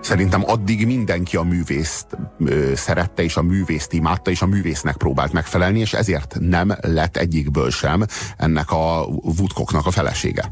[0.01, 5.33] Szerintem addig mindenki a művészt ö, szerette, és a művészt imádta, és a művésznek próbált
[5.33, 8.05] megfelelni, és ezért nem lett egyikből sem
[8.37, 10.51] ennek a Woodcocknak a felesége.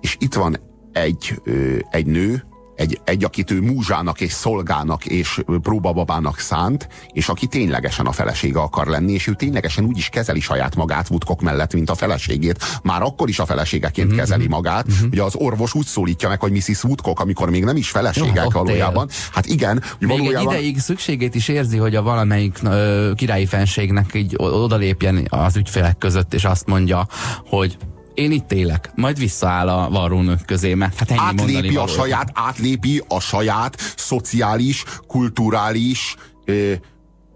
[0.00, 0.56] És itt van
[0.92, 2.44] egy, ö, egy nő,
[2.80, 8.60] egy, egy, akit ő múzsának és szolgának és próbababának szánt, és aki ténylegesen a felesége
[8.60, 12.64] akar lenni, és ő ténylegesen úgy is kezeli saját magát Woodcock mellett, mint a feleségét.
[12.82, 14.16] Már akkor is a feleségeként mm-hmm.
[14.16, 14.86] kezeli magát.
[14.92, 15.06] Mm-hmm.
[15.06, 16.84] Ugye az orvos úgy szólítja meg, hogy Mrs.
[16.84, 19.08] Woodcock, amikor még nem is feleségek Jó, valójában.
[19.08, 19.14] Él.
[19.32, 19.82] Hát igen.
[19.98, 20.54] Még valójában...
[20.54, 25.98] egy ideig szükségét is érzi, hogy a valamelyik ö, királyi fenségnek így odalépjen az ügyfelek
[25.98, 27.06] között, és azt mondja,
[27.46, 27.76] hogy
[28.20, 33.02] én itt élek, majd visszaáll a varrónők közé, mert hát ennyi átlépi a saját, átlépi
[33.08, 36.72] a saját szociális, kulturális ö,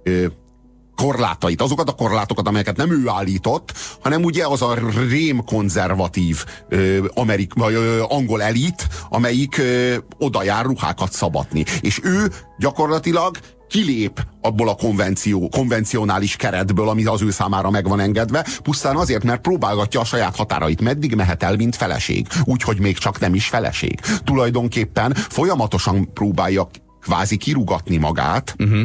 [0.03, 0.27] ö,
[0.97, 3.73] korlátait, azokat a korlátokat, amelyeket nem ő állított,
[4.03, 4.75] hanem ugye az a
[5.09, 11.65] rém konzervatív ö, amerik, vagy ö, angol elit, amelyik ö, oda jár ruhákat szabatni.
[11.81, 13.39] És ő gyakorlatilag
[13.69, 19.25] kilép abból a konvenció, konvencionális keretből, ami az ő számára meg van engedve, pusztán azért,
[19.25, 22.27] mert próbálgatja a saját határait, meddig mehet el, mint feleség.
[22.45, 24.01] Úgyhogy még csak nem is feleség.
[24.25, 26.69] Tulajdonképpen folyamatosan próbálja
[27.01, 28.83] kvázi kirúgatni magát, uh-huh.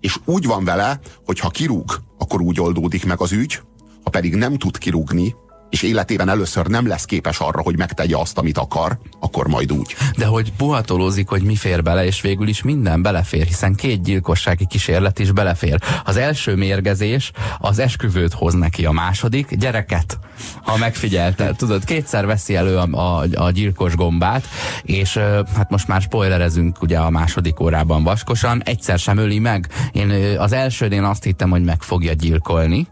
[0.00, 3.60] és úgy van vele, hogy ha kirúg, akkor úgy oldódik meg az ügy,
[4.02, 5.34] ha pedig nem tud kirúgni,
[5.70, 9.96] és életében először nem lesz képes arra, hogy megtegye azt, amit akar, akkor majd úgy.
[10.16, 14.66] De hogy puhatolózik, hogy mi fér bele, és végül is minden belefér, hiszen két gyilkossági
[14.66, 15.80] kísérlet is belefér.
[16.04, 20.18] Az első mérgezés az esküvőt hoz neki, a második gyereket,
[20.62, 21.52] ha megfigyelte.
[21.52, 24.46] Tudod, kétszer veszi elő a, a, a gyilkos gombát,
[24.82, 25.16] és
[25.56, 29.68] hát most már spoilerezünk ugye a második órában vaskosan, egyszer sem öli meg.
[29.92, 32.86] Én az elsődén azt hittem, hogy meg fogja gyilkolni,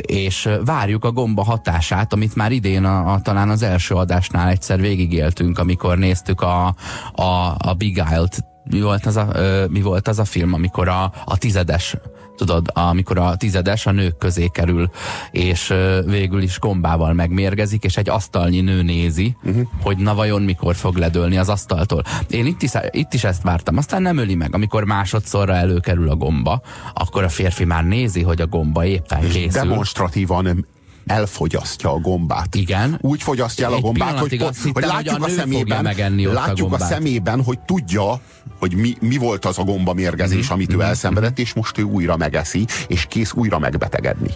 [0.00, 4.80] és várjuk a gomba hatását, amit már idén a, a, talán az első adásnál egyszer
[4.80, 6.74] végigéltünk, amikor néztük a,
[7.14, 8.44] a, a Big Isle-t.
[8.70, 9.28] Mi volt az a,
[9.68, 11.96] mi volt az a film, amikor a, a tizedes
[12.36, 14.90] tudod, amikor a tizedes a nők közé kerül,
[15.30, 15.74] és
[16.04, 19.68] végül is gombával megmérgezik, és egy asztalnyi nő nézi, uh-huh.
[19.82, 22.02] hogy na vajon mikor fog ledőlni az asztaltól.
[22.28, 24.54] Én itt is, itt is ezt vártam, aztán nem öli meg.
[24.54, 26.62] Amikor másodszorra előkerül a gomba,
[26.94, 29.62] akkor a férfi már nézi, hogy a gomba éppen készül.
[29.62, 30.66] Demonstratívan
[31.06, 32.54] elfogyasztja a gombát.
[32.54, 32.98] Igen.
[33.00, 35.94] Úgy fogyasztja el a gombát, hogy, hittem, hogy látjuk hogy a, a szemében,
[36.32, 38.20] látjuk a, a szemében, hogy tudja,
[38.58, 40.54] hogy mi, mi volt az a gomba mérgezés, mm-hmm.
[40.54, 40.84] amit ő mhm.
[40.84, 44.30] elszenvedett, és most ő újra megeszi, és kész újra megbetegedni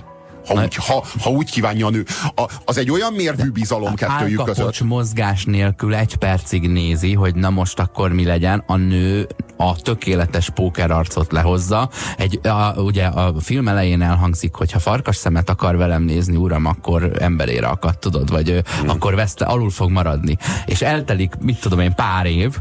[0.49, 2.05] ha úgy, ha, ha úgy kívánja a nő.
[2.35, 4.81] A, az egy olyan mérvű bizalom kettőjük között.
[4.81, 8.63] mozgás nélkül egy percig nézi, hogy na most akkor mi legyen.
[8.67, 9.27] A nő
[9.57, 11.91] a tökéletes pókerarcot lehozza.
[12.17, 16.67] Egy, a, ugye a film elején elhangzik, hogy ha farkas szemet akar velem nézni, uram,
[16.67, 18.89] akkor emberére akad, tudod, vagy hmm.
[18.89, 20.37] akkor veszte, alul fog maradni.
[20.67, 22.61] És eltelik, mit tudom én, pár év,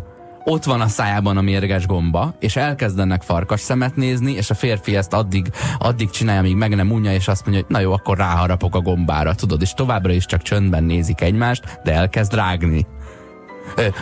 [0.49, 4.95] ott van a szájában a mérges gomba, és elkezdenek farkas szemet nézni, és a férfi
[4.95, 8.17] ezt addig, addig csinálja, míg meg nem unja, és azt mondja, hogy na jó, akkor
[8.17, 12.85] ráharapok a gombára, tudod, és továbbra is csak csöndben nézik egymást, de elkezd rágni.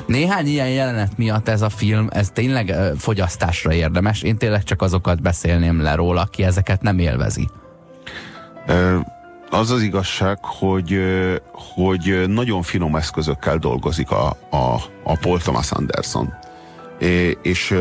[0.08, 4.22] Néhány ilyen jelenet miatt ez a film, ez tényleg fogyasztásra érdemes.
[4.22, 7.50] Én tényleg csak azokat beszélném le róla, aki ezeket nem élvezi.
[9.50, 11.00] Az az igazság, hogy,
[11.52, 16.34] hogy nagyon finom eszközökkel dolgozik a, a, a Paul Thomas Anderson.
[17.00, 17.76] É, és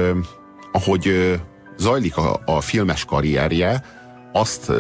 [0.73, 1.35] ahogy
[1.77, 3.83] zajlik a, a filmes karrierje,
[4.37, 4.73] azt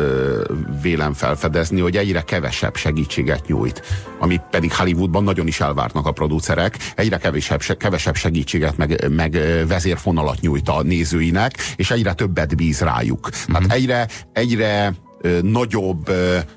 [0.82, 3.82] vélem felfedezni, hogy egyre kevesebb segítséget nyújt,
[4.18, 10.40] ami pedig Hollywoodban nagyon is elvárnak a producerek, egyre kevesebb, kevesebb segítséget, meg, meg vezérfonalat
[10.40, 13.28] nyújt a nézőinek, és egyre többet bíz rájuk.
[13.30, 13.52] Mm-hmm.
[13.52, 14.94] Tehát egyre, egyre
[15.42, 16.10] nagyobb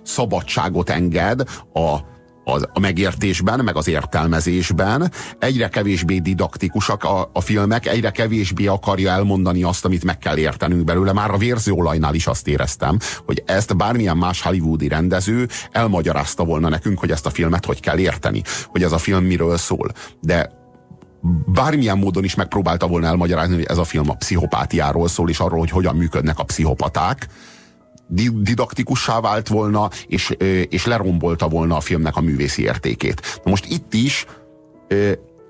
[0.03, 1.41] szabadságot enged
[1.73, 1.97] a
[2.73, 9.63] a, megértésben, meg az értelmezésben, egyre kevésbé didaktikusak a, a filmek, egyre kevésbé akarja elmondani
[9.63, 11.13] azt, amit meg kell értenünk belőle.
[11.13, 16.99] Már a vérzőolajnál is azt éreztem, hogy ezt bármilyen más hollywoodi rendező elmagyarázta volna nekünk,
[16.99, 19.91] hogy ezt a filmet hogy kell érteni, hogy ez a film miről szól.
[20.21, 20.51] De
[21.45, 25.59] bármilyen módon is megpróbálta volna elmagyarázni, hogy ez a film a pszichopátiáról szól, és arról,
[25.59, 27.27] hogy hogyan működnek a pszichopaták,
[28.07, 30.35] didaktikussá vált volna, és,
[30.69, 33.41] és lerombolta volna a filmnek a művészi értékét.
[33.43, 34.25] Na most itt is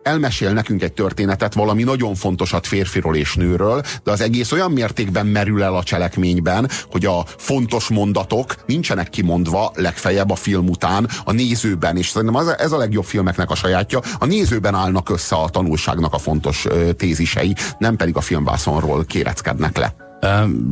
[0.08, 5.26] elmesél nekünk egy történetet, valami nagyon fontosat férfiról és nőről, de az egész olyan mértékben
[5.26, 11.32] merül el a cselekményben, hogy a fontos mondatok nincsenek kimondva legfeljebb a film után a
[11.32, 16.14] nézőben, és szerintem ez a legjobb filmeknek a sajátja, a nézőben állnak össze a tanulságnak
[16.14, 20.07] a fontos tézisei, nem pedig a filmvászonról kéreckednek le.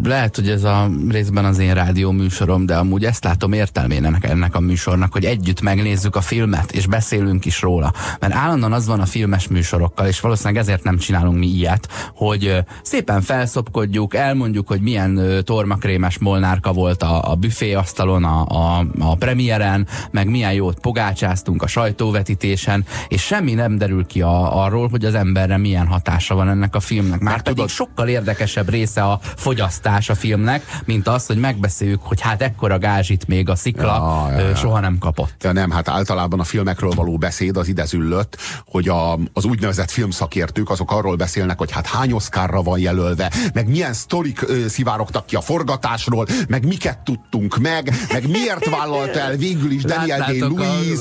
[0.04, 4.56] Lehet, hogy ez a részben az én rádió műsorom, de amúgy ezt látom értelmének ennek
[4.56, 7.94] a műsornak, hogy együtt megnézzük a filmet, és beszélünk is róla.
[8.20, 12.64] Mert állandóan az van a filmes műsorokkal, és valószínűleg ezért nem csinálunk mi ilyet, hogy
[12.82, 19.88] szépen felszopkodjuk, elmondjuk, hogy milyen tormakrémes molnárka volt a, a büféasztalon, a, a, a premiéren,
[20.12, 25.14] meg milyen jót pogácsáztunk a sajtóvetítésen, és semmi nem derül ki a, arról, hogy az
[25.14, 27.20] emberre milyen hatása van ennek a filmnek.
[27.20, 32.22] Már pedig tudod, sokkal érdekesebb része a fogyasztás a filmnek, mint az, hogy megbeszéljük, hogy
[32.22, 34.56] hát ekkora gázsit még a szikla ja, ja, ja.
[34.56, 35.44] soha nem kapott.
[35.44, 39.92] Ja, nem, hát általában a filmekről való beszéd az ide züllött, hogy a, az úgynevezett
[39.92, 45.26] filmszakértők azok arról beszélnek, hogy hát hány oszkárra van jelölve, meg milyen sztorik ö, szivárogtak
[45.26, 51.00] ki a forgatásról, meg miket tudtunk meg, meg miért vállalta el végül is Daniel Day-Lewis,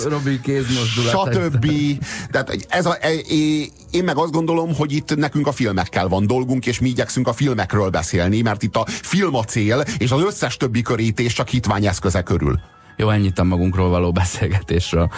[1.09, 1.72] stb.
[2.30, 3.09] Tehát ez a, e,
[3.95, 7.32] én meg azt gondolom, hogy itt nekünk a filmekkel van dolgunk, és mi igyekszünk a
[7.32, 11.86] filmekről beszélni, mert itt a film a cél, és az összes többi körítés csak hitvány
[11.86, 12.61] eszköze körül.
[12.97, 15.11] Jó, ennyit a magunkról való beszélgetésről.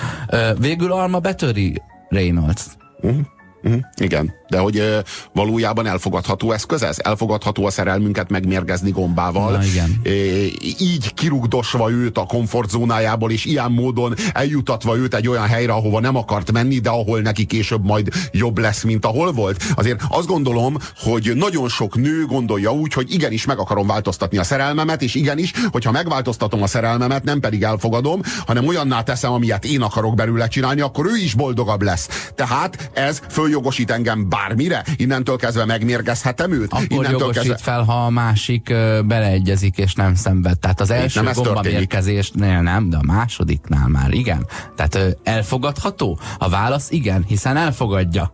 [0.58, 2.66] Végül Alma betöri Reynolds.
[3.00, 3.20] Uh-huh.
[3.62, 3.80] Uh-huh.
[3.96, 4.34] Igen.
[4.48, 4.98] De hogy ö,
[5.32, 6.96] valójában elfogadható eszköz ez?
[6.98, 9.52] Elfogadható a szerelmünket megmérgezni gombával.
[9.52, 10.00] Na, igen.
[10.02, 10.44] É,
[10.78, 16.16] így kirugdosva őt a komfortzónájából, és ilyen módon eljutatva őt egy olyan helyre, ahova nem
[16.16, 19.64] akart menni, de ahol neki később majd jobb lesz, mint ahol volt.
[19.74, 24.44] Azért azt gondolom, hogy nagyon sok nő gondolja úgy, hogy igenis meg akarom változtatni a
[24.44, 29.82] szerelmemet, és igenis, hogyha megváltoztatom a szerelmemet, nem pedig elfogadom, hanem olyanná teszem, amilyet én
[29.82, 32.30] akarok belőle csinálni, akkor ő is boldogabb lesz.
[32.34, 34.84] Tehát ez följogosít engem bármire?
[34.96, 36.72] Innentől kezdve megmérgezhetem őt?
[36.72, 37.56] Akkor Innentől jogosít kezdve...
[37.56, 38.74] fel, ha a másik
[39.04, 40.58] beleegyezik és nem szenved.
[40.58, 44.46] Tehát az első nem gombamérkezésnél nem, de a másodiknál már igen.
[44.76, 46.18] Tehát elfogadható?
[46.38, 48.32] A válasz igen, hiszen elfogadja.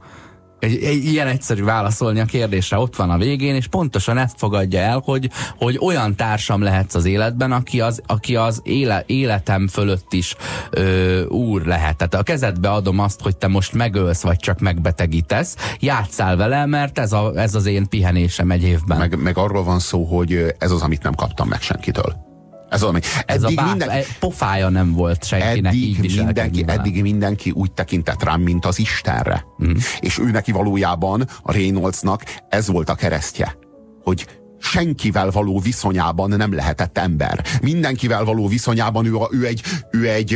[0.62, 5.02] Egy, ilyen egyszerű válaszolni a kérdésre, ott van a végén, és pontosan ezt fogadja el,
[5.04, 10.36] hogy, hogy olyan társam lehetsz az életben, aki az, aki az éle, életem fölött is
[10.70, 11.96] ö, úr lehet.
[11.96, 16.98] Tehát a kezedbe adom azt, hogy te most megölsz, vagy csak megbetegítesz, játszál vele, mert
[16.98, 18.98] ez, a, ez az én pihenésem egy évben.
[18.98, 22.31] Meg, meg arról van szó, hogy ez az, amit nem kaptam meg senkitől.
[22.72, 23.00] Ez az, ami...
[23.26, 24.06] ez a Eddig bá, minden, minden...
[24.18, 26.78] pofája nem volt senkinek így eddig viselkedni mindenki, vele.
[26.78, 29.44] eddig mindenki úgy tekintett rám, mint az Istenre.
[29.64, 29.72] Mm.
[30.00, 33.56] És ő neki valójában, a Reynoldsnak ez volt a keresztje,
[34.02, 34.26] hogy
[34.62, 37.44] senkivel való viszonyában nem lehetett ember.
[37.62, 40.32] Mindenkivel való viszonyában ő, ő, egy, ő, egy,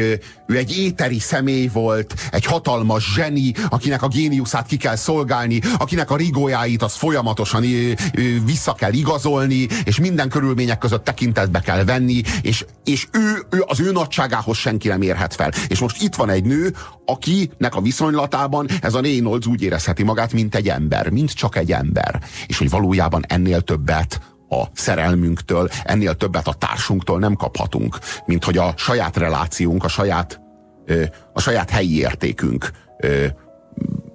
[0.46, 6.10] ő egy éteri személy volt, egy hatalmas zseni, akinek a géniuszát ki kell szolgálni, akinek
[6.10, 7.64] a rigójáit az folyamatosan
[8.44, 13.80] vissza kell igazolni, és minden körülmények között tekintetbe kell venni, és, és ő, ő az
[13.80, 15.52] ő nagyságához senki nem érhet fel.
[15.68, 16.74] És most itt van egy nő,
[17.06, 21.72] akinek a viszonylatában ez a Reynolds úgy érezheti magát, mint egy ember, mint csak egy
[21.72, 22.20] ember.
[22.46, 28.58] És hogy valójában ennél többet a szerelmünktől, ennél többet a társunktól nem kaphatunk, mint hogy
[28.58, 30.40] a saját relációnk, a saját,
[31.32, 33.26] a saját helyi értékünk ö,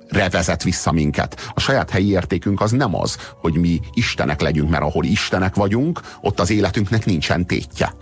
[0.07, 1.51] re vezet vissza minket.
[1.53, 6.01] A saját helyi értékünk az nem az, hogy mi istenek legyünk, mert ahol istenek vagyunk,
[6.21, 7.93] ott az életünknek nincsen tétje.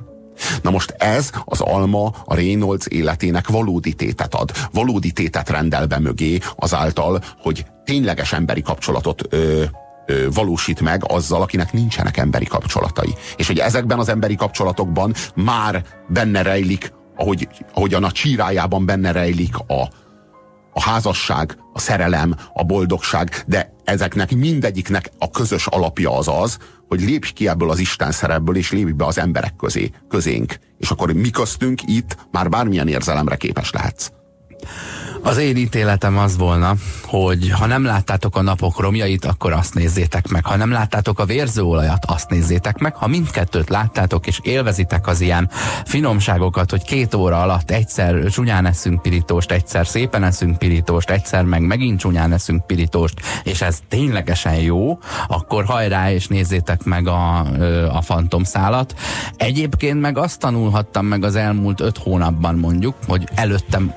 [0.62, 4.52] Na most ez az alma a Reynolds életének valódi tétet ad.
[4.72, 9.64] Valódi tétet rendel be mögé azáltal, hogy tényleges emberi kapcsolatot ö,
[10.06, 13.16] ö, valósít meg azzal, akinek nincsenek emberi kapcsolatai.
[13.36, 19.56] És hogy ezekben az emberi kapcsolatokban már benne rejlik, ahogy, ahogyan a csírájában benne rejlik
[19.58, 19.90] a,
[20.80, 26.58] a házasság, a szerelem, a boldogság, de ezeknek mindegyiknek a közös alapja az az,
[26.88, 30.60] hogy lépj ki ebből az Isten szerepből, és lépj be az emberek közé, közénk.
[30.78, 34.19] És akkor mi köztünk itt már bármilyen érzelemre képes lehetsz.
[35.24, 40.28] Az én ítéletem az volna, hogy ha nem láttátok a napok romjait, akkor azt nézzétek
[40.28, 40.46] meg.
[40.46, 42.96] Ha nem láttátok a vérzőolajat, azt nézzétek meg.
[42.96, 45.50] Ha mindkettőt láttátok, és élvezitek az ilyen
[45.86, 51.62] finomságokat, hogy két óra alatt egyszer csúnyán eszünk pirítóst, egyszer szépen eszünk pirítóst, egyszer meg
[51.62, 57.40] megint csúnyán eszünk pirítóst, és ez ténylegesen jó, akkor hajrá, és nézzétek meg a,
[57.88, 58.96] a fantomszálat.
[59.36, 63.94] Egyébként meg azt tanulhattam meg az elmúlt öt hónapban mondjuk, hogy előttem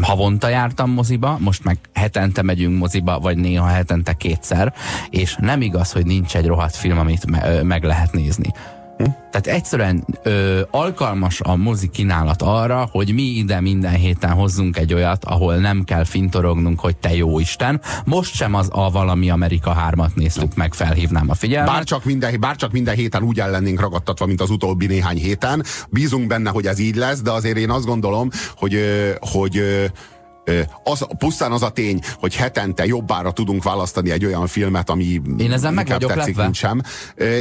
[0.00, 4.74] havonta jártam moziba, most meg hetente megyünk moziba, vagy néha hetente kétszer,
[5.10, 8.52] és nem igaz, hogy nincs egy rohadt film, amit me- meg lehet nézni.
[9.06, 14.94] Tehát egyszerűen ö, alkalmas a mozi kínálat arra, hogy mi ide minden héten hozzunk egy
[14.94, 17.80] olyat, ahol nem kell fintorognunk, hogy te jó Isten.
[18.04, 21.72] Most sem az a valami Amerika 3-at néztük meg, felhívnám a figyelmet.
[21.72, 25.64] Bárcsak minden, bárcsak minden héten úgy el lennénk ragadtatva, mint az utóbbi néhány héten.
[25.90, 28.78] Bízunk benne, hogy ez így lesz, de azért én azt gondolom, hogy,
[29.20, 29.84] hogy ö,
[30.84, 35.52] az, pusztán az a tény, hogy hetente jobbára tudunk választani egy olyan filmet, ami Én
[35.52, 36.42] ezen meg vagyok tetszik, lepve.
[36.42, 36.80] mint sem.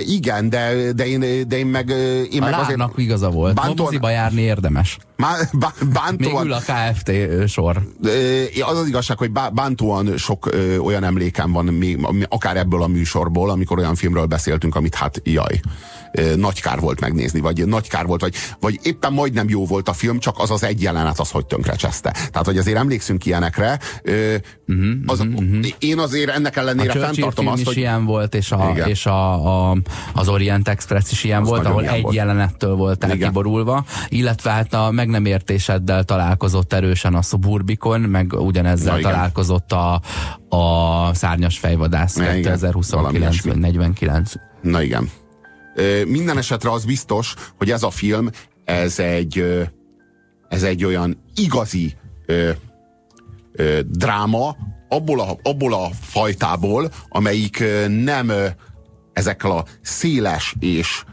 [0.05, 1.89] Igen, de, de, én, de én meg,
[2.31, 3.55] én a meg azért igaza volt.
[3.55, 4.97] Bántóan- Moziba járni érdemes.
[5.15, 7.11] má- bá- Még bántóan, ül a KFT
[7.47, 7.81] sor.
[8.67, 10.49] Az az igazság, hogy bá- bántóan sok
[10.81, 15.59] olyan emlékem van, még, akár ebből a műsorból, amikor olyan filmről beszéltünk, amit hát jaj,
[16.35, 19.93] nagy kár volt megnézni, vagy nagy kár volt, vagy, vagy éppen majdnem jó volt a
[19.93, 22.11] film, csak az az egy jelenet az, hogy tönkrecseszte.
[22.11, 23.79] Tehát, hogy azért emlékszünk ilyenekre.
[24.03, 24.35] Ö,
[24.65, 25.27] Mhm, az,
[25.79, 28.87] Én azért ennek A ellenére Churchill fenntartom azt, is hogy ilyen volt, és, a, Igen.
[28.89, 29.77] és a, a,
[30.13, 32.15] az Orient Express is ilyen Az volt, ahol ilyen egy volt.
[32.15, 33.27] jelenettől voltál Igen.
[33.27, 39.11] kiborulva, illetve hát a meg nem értéseddel találkozott erősen a Suburbicon, meg ugyanezzel Na igen.
[39.11, 40.01] találkozott a,
[40.49, 42.41] a Szárnyas fejvadász Ja, igen.
[42.41, 44.31] 2029 Valami vagy 49.
[44.61, 45.09] Na igen.
[45.75, 48.29] Ö, Minden esetre az biztos, hogy ez a film,
[48.65, 49.43] ez egy,
[50.49, 51.93] ez egy olyan igazi
[52.25, 52.49] ö,
[53.57, 54.55] ö, dráma,
[54.89, 58.31] abból a, abból a fajtából, amelyik nem
[59.13, 61.03] ezekkel a széles és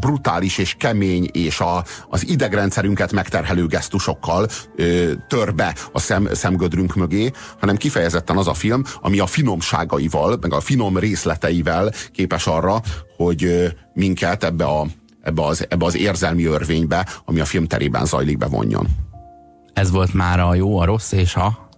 [0.00, 6.94] brutális és kemény és a, az idegrendszerünket megterhelő gesztusokkal ö, tör be a szem, szemgödrünk
[6.94, 7.30] mögé,
[7.60, 12.80] hanem kifejezetten az a film, ami a finomságaival, meg a finom részleteivel képes arra,
[13.16, 14.86] hogy ö, minket ebbe, a,
[15.22, 18.86] ebbe, az, ebbe az érzelmi örvénybe, ami a film terében zajlik, bevonjon.
[19.72, 21.70] Ez volt már a jó, a rossz és a...